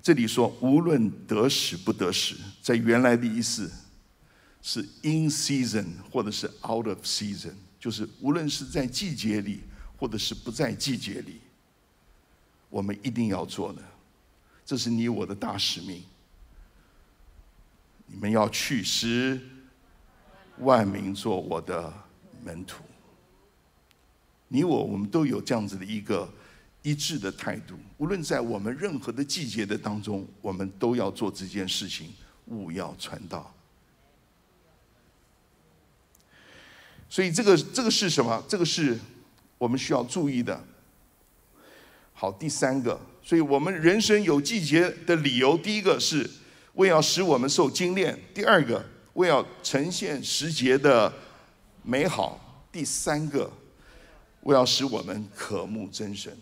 [0.00, 3.70] 这里说无论得时不得时，在原来的意思。
[4.62, 9.60] 是 in season 或者是 out of season，就是无论是在季节里
[9.96, 11.40] 或者是不在季节里，
[12.68, 13.82] 我们一定要做的，
[14.64, 16.02] 这是你我的大使命。
[18.06, 19.40] 你们要去使
[20.60, 21.92] 万民做我的
[22.42, 22.82] 门徒。
[24.48, 26.26] 你我我们都有这样子的一个
[26.80, 32.14] 一致的态度，无论在我们任何的季节的当中，我们都要做这件事情，
[32.46, 33.54] 勿要传道。
[37.10, 38.44] 所以这个这个是什么？
[38.46, 38.98] 这个是
[39.56, 40.62] 我们需要注意的。
[42.12, 46.28] 好，第三个，所以我们人生有季节的理由，第一个是
[46.74, 48.84] 为要使我们受精炼；第二个，
[49.14, 51.12] 为要呈现时节的
[51.82, 52.38] 美好；
[52.70, 53.50] 第三个，
[54.42, 56.36] 为要使我们渴慕真神。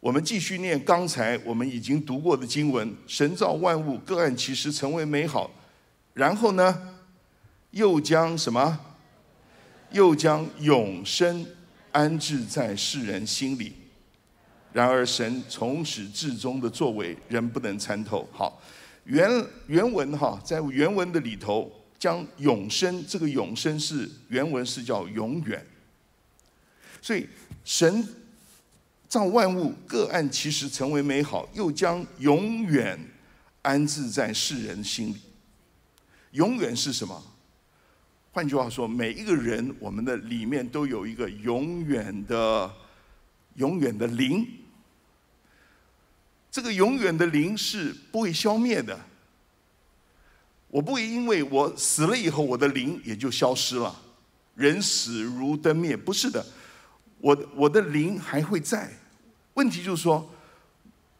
[0.00, 5.50] 我们继续念刚才我们已经读过的经文：神造万物，各按其时成为美好。
[6.12, 6.96] 然后呢？
[7.70, 8.80] 又将什么？
[9.90, 11.46] 又将永生
[11.92, 13.72] 安置在世人心里。
[14.72, 18.28] 然而神从始至终的作为，人不能参透。
[18.30, 18.60] 好，
[19.04, 19.28] 原
[19.66, 25.66] 原文哈，在原文的里头，将永生这个永生是原文是叫永远。
[27.00, 27.26] 所以
[27.64, 28.06] 神
[29.08, 32.98] 造万物，各按其时成为美好，又将永远
[33.62, 35.16] 安置在世人心里。
[36.32, 37.24] 永远是什么？
[38.38, 42.72] 换句话说，每一个人，我们的里面都有一个永远的、
[43.56, 44.46] 永远的灵。
[46.48, 48.96] 这个永远的灵是不会消灭的。
[50.68, 54.00] 我不会因为我死了以后，我的灵也就消失了。
[54.54, 56.46] 人死如灯灭，不是的，
[57.18, 58.88] 我我的灵还会在。
[59.54, 60.32] 问题就是说，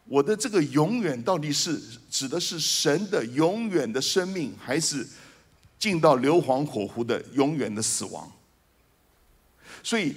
[0.05, 1.77] 我的这个永远到底是
[2.09, 5.05] 指的是神的永远的生命，还是？
[5.79, 8.29] 进到硫磺火湖的永远的死亡，
[9.81, 10.13] 所以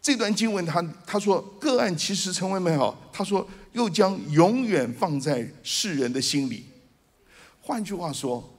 [0.00, 6.66] 这段经文他他说个案其实成为美好，他说又将永远放在世人的心里。
[7.60, 8.56] 换句话说，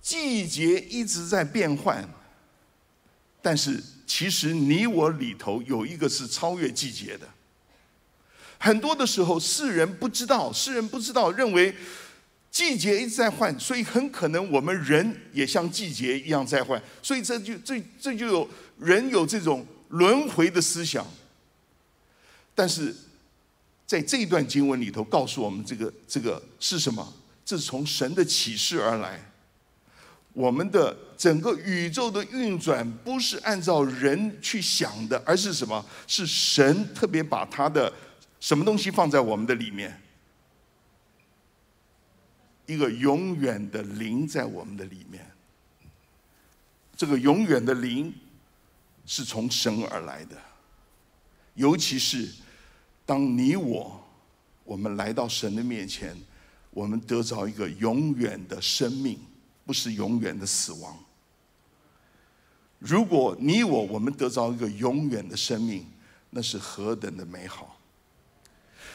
[0.00, 2.08] 季节一直在变换，
[3.42, 7.28] 但是其实你我里头有一个是超越季节的。
[8.58, 11.76] 很多的时候，世人不知道，世人不知道，认为。
[12.54, 18.48] 季节一直在换，所以很可能我们人也像季节一样在换，所以这就这这就有
[18.78, 21.04] 人有这种轮回的思想。
[22.54, 22.94] 但是
[23.84, 27.12] 在这一段经文里头告诉我们，这个这个是什么？
[27.44, 29.20] 这是从神的启示而来。
[30.32, 35.84] 我们的整个宇宙的运转不是按照人去想的，而是什么？
[36.06, 37.92] 是神特别把他的
[38.38, 40.00] 什么东西放在我们的里面。
[42.66, 45.22] 一个永远的灵在我们的里面，
[46.96, 48.10] 这个永远的灵
[49.04, 50.36] 是从神而来的。
[51.54, 52.26] 尤其是
[53.04, 54.02] 当你我
[54.64, 56.16] 我们来到神的面前，
[56.70, 59.18] 我们得着一个永远的生命，
[59.66, 60.98] 不是永远的死亡。
[62.78, 65.86] 如果你我我们得着一个永远的生命，
[66.30, 67.78] 那是何等的美好！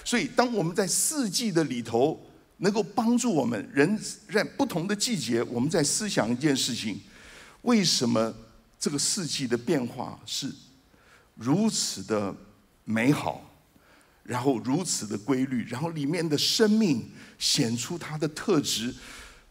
[0.04, 2.20] 所以，当我们在四季的里头。
[2.60, 4.00] 能够帮助我们人
[4.32, 7.00] 在不同的季节，我们在思想一件事情：
[7.62, 8.34] 为什么
[8.78, 10.54] 这个四季的变化是
[11.36, 12.36] 如此的
[12.84, 13.50] 美好，
[14.24, 18.94] 然后如此的规律，然后里面的生命显出它的特质，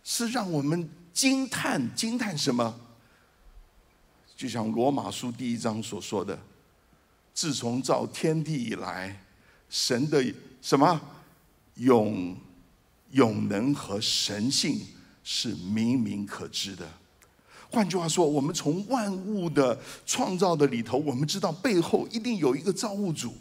[0.05, 2.79] 是让我们惊叹惊叹什么？
[4.37, 6.39] 就像罗马书第一章所说的：
[7.33, 9.25] 自从造天地以来，
[9.71, 10.23] 神的
[10.61, 11.01] 什么
[11.77, 12.37] 永。
[13.13, 14.81] 永能和神性
[15.23, 16.89] 是明明可知的。
[17.71, 23.35] 换句话说，我们从万物的创造的里头，我们知道背后一定有一个造物主。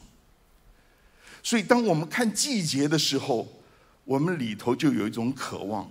[1.42, 3.48] 所以，当我们看季节的时候，
[4.04, 5.90] 我们里头就有一种渴望，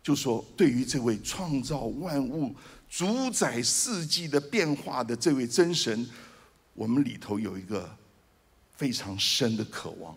[0.00, 2.54] 就说对于这位创造万物、
[2.88, 6.08] 主宰四季的变化的这位真神，
[6.74, 7.90] 我们里头有一个
[8.76, 10.16] 非常深的渴望。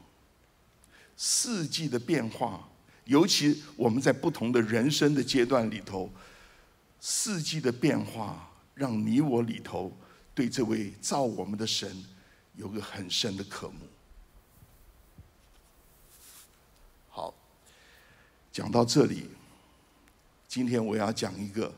[1.23, 2.67] 四季的变化，
[3.05, 6.11] 尤其我们在不同的人生的阶段里头，
[6.99, 9.95] 四季的变化让你我里头
[10.33, 12.03] 对这位造我们的神
[12.55, 13.75] 有个很深的渴慕。
[17.07, 17.31] 好，
[18.51, 19.29] 讲到这里，
[20.47, 21.71] 今天我要讲一个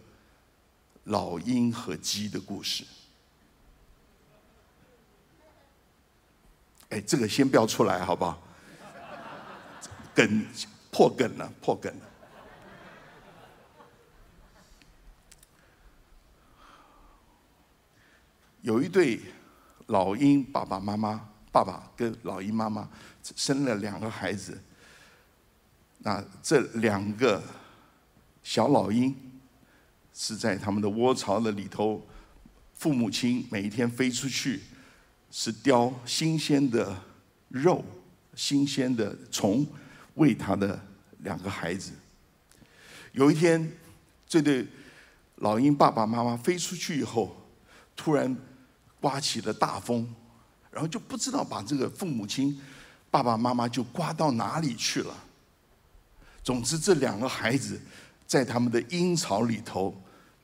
[1.03, 2.85] 老鹰和鸡的故事。
[6.87, 8.41] 哎，这个先不要出来，好不好？
[10.13, 10.45] 梗
[10.91, 12.09] 破梗了，破梗了。
[18.61, 19.19] 有一对
[19.87, 22.89] 老鹰爸爸妈妈，爸爸跟老鹰妈妈
[23.35, 24.57] 生了两个孩子。
[25.97, 27.41] 那这两个
[28.43, 29.13] 小老鹰
[30.13, 32.05] 是在他们的窝巢的里头，
[32.73, 34.61] 父母亲每一天飞出去，
[35.31, 36.95] 是叼新鲜的
[37.49, 37.83] 肉、
[38.35, 39.65] 新鲜的虫
[40.15, 40.79] 喂他的
[41.19, 41.91] 两个孩子。
[43.11, 43.71] 有一天，
[44.27, 44.67] 这对
[45.35, 47.35] 老鹰爸爸妈妈飞出去以后，
[47.95, 48.35] 突然
[48.99, 50.11] 刮起了大风，
[50.71, 52.59] 然后就不知道把这个父母亲
[53.11, 55.15] 爸爸妈妈就刮到哪里去了。
[56.43, 57.79] 总之，这两个孩子
[58.25, 59.95] 在他们的鹰巢里头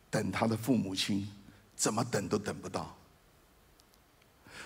[0.10, 1.28] 等他的父母亲，
[1.76, 2.96] 怎么等都等不到。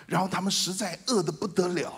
[0.05, 1.93] 然后他们实在饿得不得了，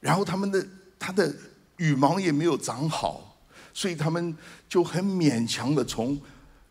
[0.00, 0.66] 然后他们的
[0.98, 1.34] 他的
[1.76, 3.38] 羽毛也没有长好，
[3.72, 4.36] 所以他们
[4.68, 6.20] 就很勉强的从。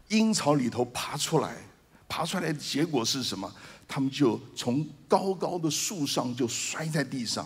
[0.10, 1.54] 阴巢里头爬出来，
[2.08, 3.54] 爬出来的结果是什么？
[3.90, 7.46] 他们就从高高的树上就摔在地上。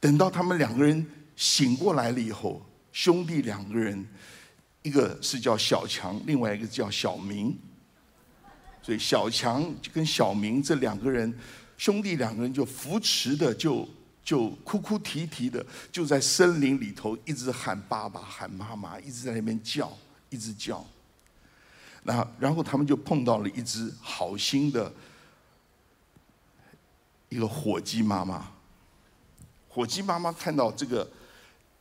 [0.00, 4.04] 等到他们两个人醒过来了以后，兄弟两个人，
[4.82, 7.56] 一个是叫小强，另外一个叫小明。
[8.82, 11.32] 所以小强跟小明这两个人，
[11.76, 13.88] 兄弟两个人就扶持的，就
[14.24, 19.90] 就哭哭啼啼的，就在森林里头一直喊爸爸、喊妈妈，一直在那边叫，
[20.30, 20.84] 一直叫。
[22.04, 24.92] 那然后他们就碰到了一只好心的
[27.28, 28.50] 一个火鸡妈妈。
[29.68, 31.10] 火鸡妈妈看到这个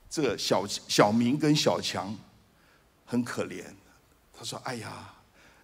[0.10, 2.18] 这个小小明跟小强
[3.06, 3.66] 很可怜，
[4.32, 5.14] 他说：“哎呀，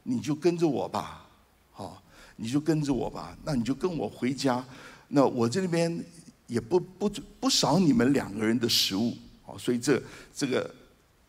[0.04, 1.26] 你就跟着我吧，
[1.72, 2.02] 好，
[2.36, 3.38] 你就跟着我吧。
[3.44, 4.64] 那你就跟我回家。
[5.08, 6.04] 那我这边
[6.48, 10.02] 也不不不少你们两个人的食物，好，所以这
[10.34, 10.76] 这个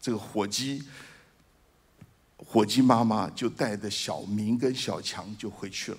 [0.01, 0.83] 这个火鸡。”
[2.41, 5.99] 火鸡妈妈就带着小明跟小强就回去了，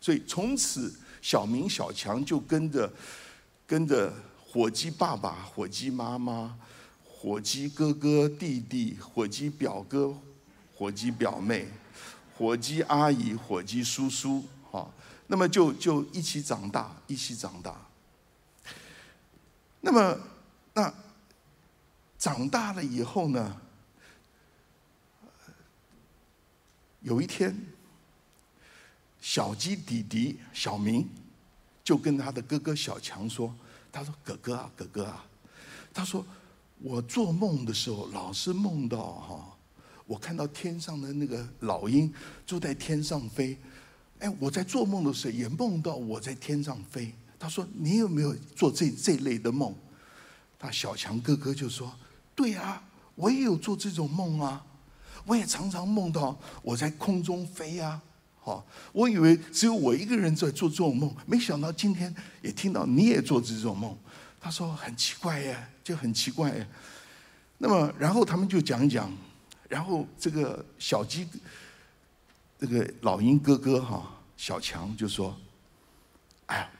[0.00, 2.92] 所以从此小明、小强就跟着
[3.64, 4.12] 跟着
[4.44, 6.58] 火鸡爸爸、火鸡妈妈、
[7.04, 10.12] 火鸡哥哥、弟弟、火鸡表哥、
[10.74, 11.68] 火鸡表妹、
[12.36, 14.90] 火鸡阿姨、火鸡叔叔，哈，
[15.28, 17.85] 那么就就一起长大，一起长大。
[19.86, 20.18] 那么
[20.74, 20.92] 那
[22.18, 23.56] 长大了以后呢？
[27.02, 27.56] 有一天，
[29.20, 31.08] 小鸡弟弟小明
[31.84, 33.54] 就跟他的哥哥小强说
[33.92, 35.24] ：“他说哥哥啊，哥哥啊，
[35.94, 36.26] 他说
[36.80, 39.56] 我做梦的时候老是梦到哈，
[40.04, 42.12] 我看到天上的那个老鹰
[42.44, 43.56] 就在天上飞，
[44.18, 47.14] 哎，我在做梦的时候也梦到我在天上飞。
[47.38, 49.74] 他说你有没有做这这类的梦？
[50.58, 51.92] 他小强哥哥就说：
[52.34, 52.82] 对啊，
[53.14, 54.64] 我也有做这种梦啊。”
[55.26, 58.00] 我也常常梦到我在空中飞呀，
[58.38, 63.98] 好，我以为只有我一个人在做这种梦，没想到今天也听到你也做这种梦。
[64.40, 66.64] 他说很奇怪耶，就很奇怪耶。
[67.58, 69.12] 那么，然后他们就讲一讲，
[69.68, 71.26] 然后这个小鸡，
[72.60, 75.36] 这个老鹰哥哥哈，小强就说
[76.46, 76.70] ：“哎，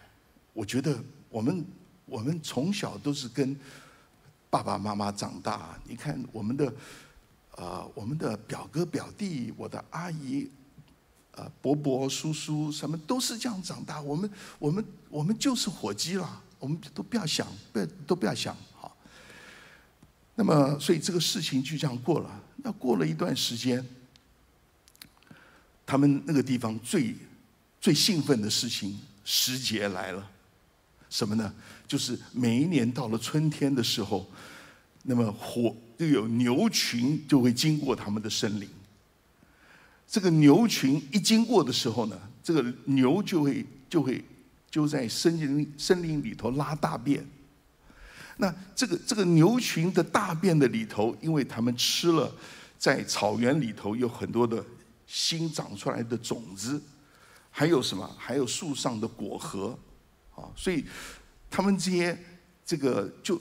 [0.57, 0.99] 我觉得
[1.29, 1.65] 我们
[2.07, 3.55] 我们从小都是跟
[4.49, 6.73] 爸爸妈妈长大，你看我们的。”
[7.59, 10.47] 呃，我们的表哥表弟，我的阿姨，
[11.31, 13.99] 呃，伯伯叔叔，什么都是这样长大。
[13.99, 18.95] 我们我们我们就是火鸡了，我们都不要想，不要都不要想，好。
[20.35, 22.43] 那么，所以这个事情就这样过了。
[22.57, 23.83] 那过了一段时间，
[25.87, 27.17] 他们那个地方最
[27.81, 30.31] 最兴奋的事情时节来了，
[31.11, 31.53] 什么呢？
[31.87, 34.27] 就是每一年到了春天的时候，
[35.03, 35.75] 那么火。
[35.99, 38.69] 就有牛群就会经过他们的森林。
[40.07, 44.23] 这个牛群一经过的时候呢，这个牛就会就会
[44.71, 47.27] 就在森林森林里头拉大便。
[48.37, 52.31] 那这个这个牛群的大便的里头，因为他们吃了
[52.77, 54.63] 在草原里头有很多的
[55.07, 56.79] 新长出来的种子，
[57.51, 58.15] 还有什么？
[58.19, 59.79] 还有树上的果核
[60.37, 60.85] 啊，所以
[61.51, 62.17] 他们这些
[62.65, 63.41] 这个就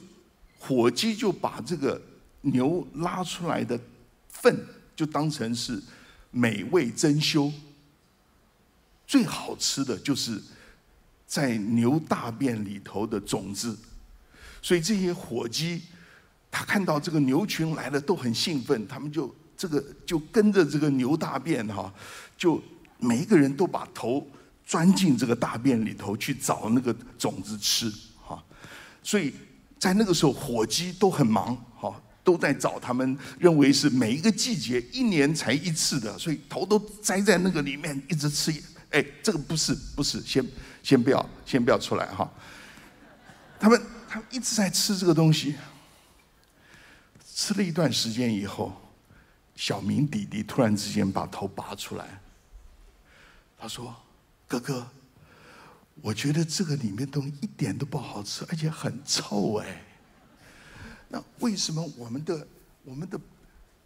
[0.57, 2.01] 火鸡就把这个。
[2.47, 3.75] 牛拉出来的
[4.29, 4.55] 粪
[4.95, 5.81] 就当成是
[6.29, 7.51] 美味珍馐，
[9.07, 10.39] 最好吃的就是
[11.25, 13.75] 在牛大便里头的种子，
[14.61, 15.81] 所以这些火鸡，
[16.51, 21.91] 他看到这个牛群来了都很兴奋，他们就这个就跟着这个牛大便哈，
[22.37, 22.61] 就
[22.99, 24.29] 每一个人都把头
[24.65, 27.91] 钻进这个大便里头去找那个种子吃
[28.23, 28.43] 哈，
[29.03, 29.33] 所以
[29.77, 32.01] 在那个时候火鸡都很忙哈。
[32.25, 38.51] 都在找他们认为是每一个季节一年才一次的，所以头都栽在那个里面一直吃。
[38.89, 40.43] 哎，这个不是不是，先
[40.81, 42.27] 先不要先不要出来哈。
[43.59, 45.53] 他们他们一直在吃这个东西，
[47.31, 48.73] 吃了一段时间以后，
[49.55, 52.21] 小明弟弟突然之间把头拔出来，
[53.55, 53.95] 他说
[54.47, 54.87] ：“哥哥，
[56.01, 59.83] 我觉得这个里面东西一点都不好吃，而且很臭哎。
[61.07, 62.47] 那为什么我们的
[62.83, 63.19] 我们的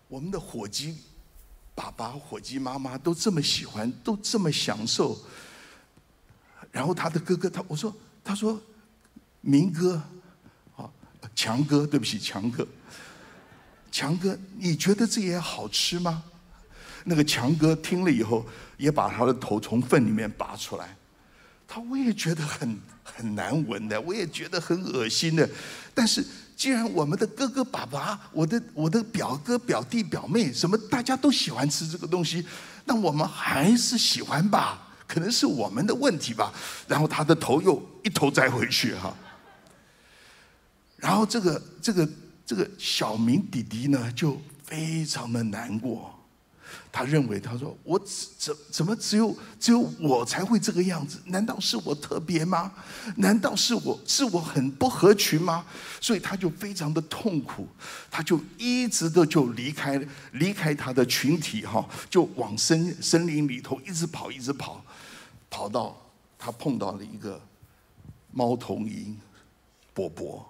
[0.07, 0.97] 我们的火鸡
[1.73, 5.17] 爸爸、火鸡妈妈都这么喜欢，都这么享受？”
[6.71, 8.61] 然后他的哥哥他我说他说
[9.41, 10.01] 明哥
[10.75, 10.91] 啊
[11.35, 12.67] 强哥对不起强哥
[13.91, 16.23] 强哥你觉得这也好吃吗？
[17.05, 18.45] 那个强哥听了以后
[18.77, 20.95] 也把他的头从粪里面拔出来，
[21.67, 25.49] 他我也觉得很很难闻的，我也觉得很恶心的。
[25.93, 26.25] 但是
[26.55, 32.45] 既然我们的哥哥爸爸、我的我的表哥表弟表妹什么大家都喜欢吃这个东西，
[32.85, 34.87] 那我们还是喜欢吧。
[35.07, 36.53] 可能是我们的问题吧，
[36.87, 39.15] 然后他的头又一头栽回去哈。
[40.97, 42.07] 然后这个这个
[42.45, 46.18] 这个小明弟弟呢，就非常的难过。
[46.91, 47.99] 他认为他说：“我
[48.37, 51.19] 怎怎么只有只有我才会这个样子？
[51.25, 52.71] 难道是我特别吗？
[53.17, 55.65] 难道是我是我很不合群吗？”
[56.01, 57.67] 所以他就非常的痛苦，
[58.09, 60.01] 他就一直的就离开
[60.33, 64.83] 离开他的群体哈，就往森森林里头一直跑，一直跑。
[65.51, 65.99] 跑到
[66.37, 67.41] 他碰到了一个
[68.31, 69.17] 猫头鹰
[69.93, 70.47] 伯伯，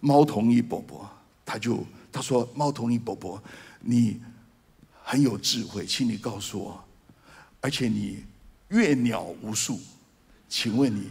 [0.00, 1.08] 猫头鹰伯伯，
[1.46, 3.40] 他就他说：“猫头鹰伯伯，
[3.80, 4.20] 你
[5.06, 6.84] 很有智慧，请你告诉我，
[7.60, 8.24] 而且你
[8.68, 9.78] 阅鸟无数，
[10.48, 11.10] 请问你，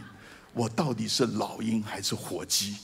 [0.52, 2.76] 我到底是老鹰还是火鸡？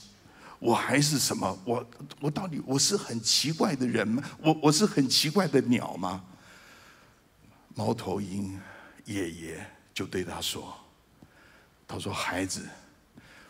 [0.60, 1.58] 我还是什么？
[1.64, 1.90] 我
[2.20, 4.22] 我到底我是很奇怪的人吗？
[4.40, 6.24] 我我是很奇怪的鸟吗？”
[7.74, 8.58] 猫头鹰
[9.04, 9.66] 爷爷。
[9.92, 10.74] 就对他说
[11.86, 12.66] ：“他说孩子，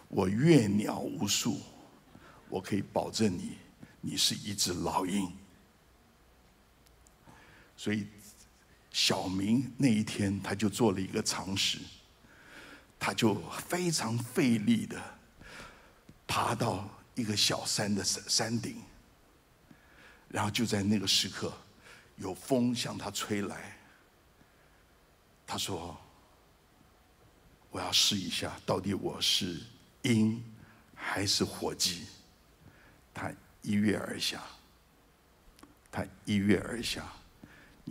[0.08, 1.60] 我阅鸟无数，
[2.48, 3.52] 我可以保证你，
[4.00, 5.30] 你是一只老鹰。
[7.80, 8.06] 所以，
[8.90, 11.78] 小明那一天他就做了一个尝试，
[12.98, 15.02] 他就非常费力的
[16.26, 18.76] 爬到一个小山的山山顶，
[20.28, 21.56] 然后就在那个时刻，
[22.16, 23.78] 有风向他吹来，
[25.46, 25.98] 他说。”
[27.72, 29.58] 我要试一下，到底我是
[30.02, 30.44] 鹰
[30.94, 32.04] 还是火鸡？
[33.14, 34.42] 他一跃而下，
[35.90, 37.10] 他一跃而下，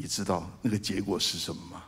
[0.01, 1.83] 你知道那个结果是什么吗？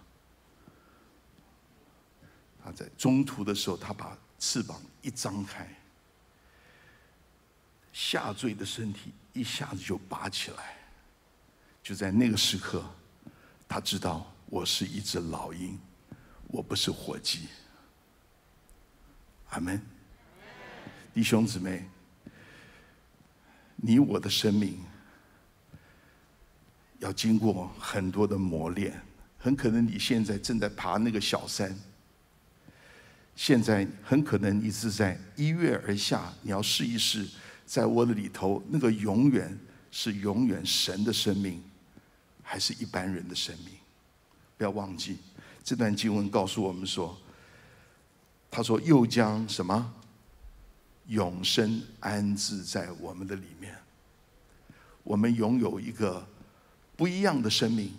[2.62, 5.66] 他在中途的时候，他把翅膀一张开，
[7.94, 10.76] 下坠的身体一下子就拔起来。
[11.82, 12.84] 就在那个时刻，
[13.66, 15.80] 他知道我是一只老鹰，
[16.48, 17.48] 我不是火鸡。
[19.52, 19.82] 阿门，
[21.14, 21.88] 弟兄姊妹，
[23.78, 24.84] 你我的生命
[27.02, 29.00] 要经过很多的磨练，
[29.38, 31.78] 很可能你现在正在爬那个小山，
[33.36, 37.28] 现在很可能你是在一跃而下，你要试一试，
[37.66, 39.60] 在我的里头，那个永远
[39.92, 41.62] 是永远神的生命，
[42.42, 43.74] 还是一般人的生命？
[44.58, 45.18] 不要忘记，
[45.64, 47.18] 这段经文告诉我们说。
[48.54, 49.94] 他说：“又将什么
[51.08, 53.74] 永生安置在我们的里面？
[55.04, 56.28] 我们拥有一个
[57.02, 57.92] 不一样的生命。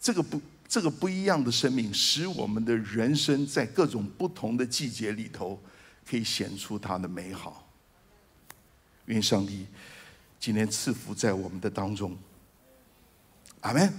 [0.00, 5.60] 这个不，这个不一样的生命，使我们的人生在各种不同的季节里头，
[6.08, 7.68] 可以显出它的美好。
[9.04, 9.66] 愿上帝
[10.40, 12.16] 今天赐福在我们的当中。
[13.60, 13.92] 阿门。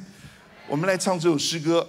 [0.67, 1.87] 我们来唱这首诗歌。